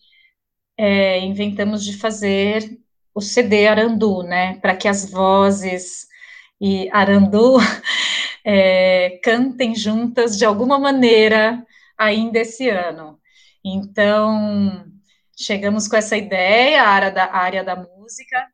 [0.82, 2.80] é, inventamos de fazer
[3.14, 6.08] o CD Arandu, né, para que as vozes
[6.60, 7.58] e Arandu
[8.44, 11.64] é, cantem juntas de alguma maneira
[11.96, 13.20] ainda esse ano.
[13.64, 14.84] Então,
[15.40, 18.48] chegamos com essa ideia, a área da, a área da música,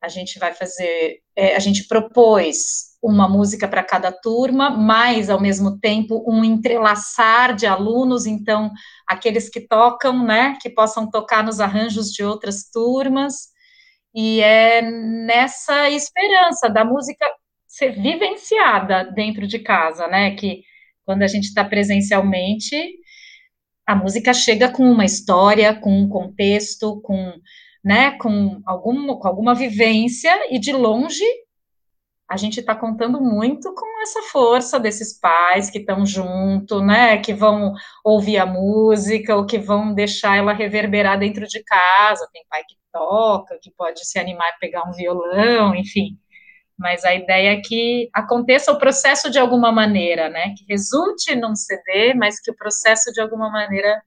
[0.00, 5.40] a gente vai fazer, é, a gente propôs uma música para cada turma, mas ao
[5.40, 8.70] mesmo tempo um entrelaçar de alunos, então
[9.06, 13.48] aqueles que tocam, né, que possam tocar nos arranjos de outras turmas,
[14.14, 17.24] e é nessa esperança da música
[17.66, 20.62] ser vivenciada dentro de casa, né, que
[21.04, 22.76] quando a gente está presencialmente,
[23.86, 27.34] a música chega com uma história, com um contexto, com,
[27.84, 31.24] né, com, algum, com alguma vivência, e de longe
[32.28, 37.32] a gente está contando muito com essa força desses pais que estão junto, né, que
[37.32, 37.72] vão
[38.04, 42.28] ouvir a música ou que vão deixar ela reverberar dentro de casa.
[42.32, 46.18] Tem pai que toca, que pode se animar a pegar um violão, enfim.
[46.78, 51.54] Mas a ideia é que aconteça o processo de alguma maneira, né, que resulte num
[51.54, 54.02] CD, mas que o processo de alguma maneira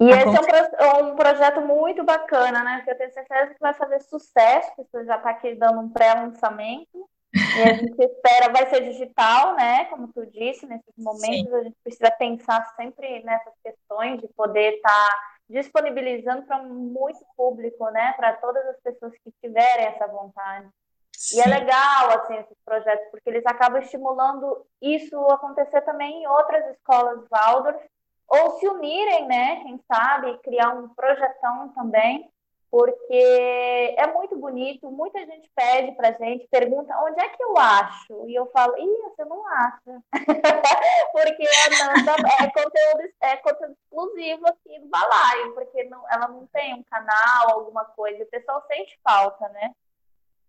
[0.00, 2.76] e esse é um, um, projeto muito bacana, né?
[2.78, 7.08] Porque eu tenho certeza que vai fazer sucesso, você já está aqui dando um pré-lançamento.
[7.34, 9.86] E a gente espera, vai ser digital, né?
[9.86, 11.56] Como tu disse, nesses momentos Sim.
[11.56, 17.90] a gente precisa pensar sempre nessas questões de poder estar tá disponibilizando para muito público,
[17.90, 18.12] né?
[18.16, 20.68] Para todas as pessoas que tiverem essa vontade.
[21.16, 21.38] Sim.
[21.38, 26.66] E é legal, assim, esses projetos, porque eles acabam estimulando isso acontecer também em outras
[26.74, 27.80] escolas Waldorf,
[28.28, 29.62] ou se unirem, né?
[29.62, 32.28] Quem sabe, criar um projetão também,
[32.70, 34.90] porque é muito bonito.
[34.90, 38.28] Muita gente pede pra gente, pergunta onde é que eu acho?
[38.28, 40.02] E eu falo, ih, você não acha.
[41.12, 46.46] porque a Nanda é conteúdo, é conteúdo exclusivo aqui do balaio, porque não, ela não
[46.48, 48.24] tem um canal, alguma coisa.
[48.24, 49.70] O pessoal sente falta, né?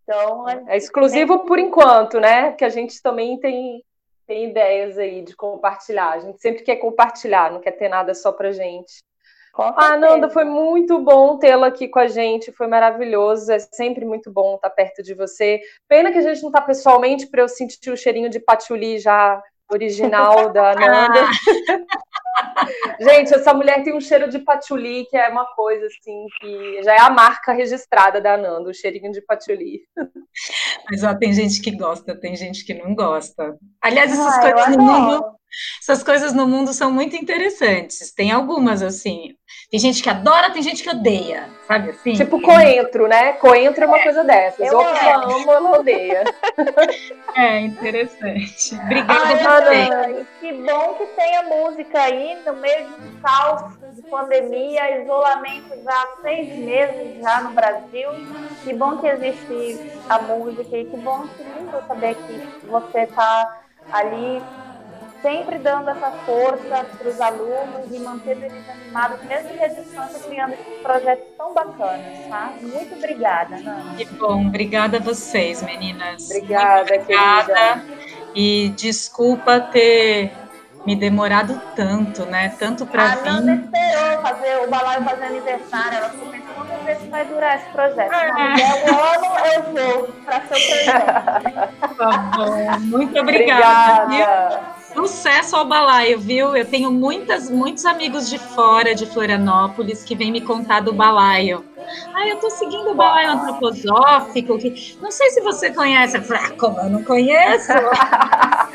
[0.04, 1.48] Então, é exclusivo tem...
[1.48, 2.54] por enquanto, né?
[2.54, 3.84] Que a gente também tem
[4.26, 6.12] tem ideias aí de compartilhar.
[6.12, 9.04] A gente sempre quer compartilhar, não quer ter nada só pra gente.
[9.58, 14.30] Ah, Nanda, foi muito bom tê-la aqui com a gente, foi maravilhoso, é sempre muito
[14.30, 15.62] bom estar perto de você.
[15.88, 19.42] Pena que a gente não está pessoalmente para eu sentir o cheirinho de patchouli já
[19.72, 21.30] original da Nanda.
[23.00, 26.94] Gente, essa mulher tem um cheiro de patchouli, que é uma coisa assim, que já
[26.94, 29.82] é a marca registrada da Nanda, o cheirinho de patchouli.
[30.90, 33.58] Mas ó, tem gente que gosta, tem gente que não gosta.
[33.82, 35.26] Aliás, essas ah, coisas no mundo,
[35.82, 38.12] Essas coisas no mundo são muito interessantes.
[38.12, 39.36] Tem algumas, assim.
[39.70, 42.14] Tem gente que adora, tem gente que odeia, sabe assim?
[42.14, 43.34] Tipo coentro, né?
[43.34, 44.68] Coentro é uma coisa dessas.
[44.68, 46.24] Eu Ou a pessoa ama ou ela odeia.
[47.38, 48.76] É, interessante.
[48.76, 54.02] Obrigada Ai, que bom que tem a música aí no meio de um caos de
[54.04, 58.10] pandemia, isolamento já há seis meses já no Brasil.
[58.64, 63.60] Que bom que existe a música e que bom que lindo saber que você está
[63.92, 64.42] ali
[65.26, 70.20] sempre dando essa força para os alunos e mantendo eles animados, mesmo que a distância,
[70.20, 72.54] criando esses projetos tão bacanas, tá?
[72.62, 73.96] Muito obrigada, Nana.
[73.98, 76.26] Que bom, obrigada a vocês, meninas.
[76.30, 77.54] Obrigada, Muito obrigada.
[77.56, 77.84] querida.
[78.36, 80.32] E desculpa ter
[80.86, 82.54] me demorado tanto, né?
[82.60, 83.64] Tanto para A Nana vir.
[83.64, 87.70] esperou fazer o balaio fazer aniversário, ela ficou pensando, vamos ver se vai durar esse
[87.72, 88.14] projeto.
[88.14, 88.32] É.
[88.32, 89.64] Quando der o ano, eu
[89.96, 91.98] vou para seu presente.
[91.98, 92.80] Tá bom.
[92.82, 94.04] Muito obrigada.
[94.04, 94.85] Obrigada.
[94.96, 96.56] Sucesso ao balaio, viu?
[96.56, 101.64] Eu tenho muitas, muitos amigos de fora de Florianópolis que vêm me contar do balaio.
[102.14, 106.18] Ah, eu tô seguindo o balaio antroposófico, que não sei se você conhece.
[106.18, 107.72] Eu falei, ah, como eu não conheço?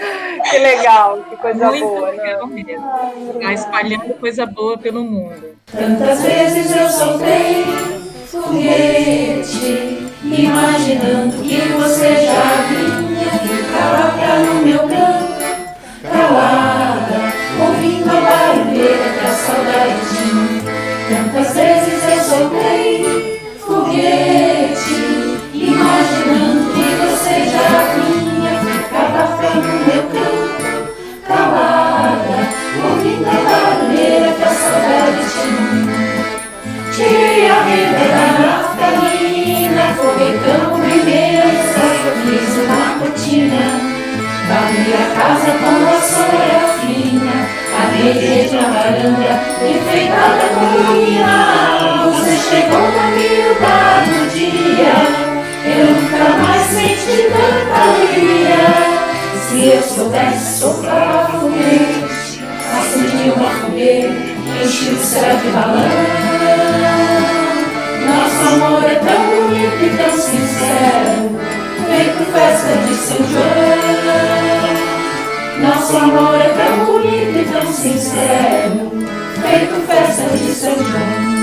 [0.51, 2.63] Que legal, que coisa Muito boa, legal né?
[2.65, 3.41] mesmo.
[3.41, 5.55] Tá espalhando coisa boa pelo mundo.
[5.71, 7.65] Tantas vezes eu soltei
[8.27, 15.30] foguete, imaginando que você já vinha ficava pra no meu canto,
[16.31, 20.63] calada, ouvindo a barulheira que a saudade tinha.
[21.09, 24.99] Tantas vezes eu soltei foguete,
[25.53, 30.95] imaginando que você já vinha ficava pra no meu canto,
[31.27, 32.39] calada,
[32.89, 35.91] ouvindo a barulheira que a saudade tinha.
[36.95, 41.71] Tirei a renda da naftalina, foguetão brilhando,
[42.23, 43.90] fiz uma cortina.
[44.51, 47.37] A casa com vassoura fina,
[47.73, 47.87] a
[48.53, 49.33] na varanda,
[49.65, 52.11] enfeitada com lumina.
[52.11, 54.97] Você chegou na humildade do dia,
[55.67, 58.63] eu nunca mais senti tanta alegria.
[59.49, 62.43] Se eu soubesse soprar foguete,
[62.77, 64.11] acendi uma fogueira,
[64.65, 66.40] enchi o céu de balão.
[68.41, 71.31] Nosso amor é tão bonito e tão sincero,
[71.87, 73.51] feito festa de São João.
[75.61, 78.91] Nosso amor é tão bonito e tão sincero,
[79.43, 81.40] feito festa de São João.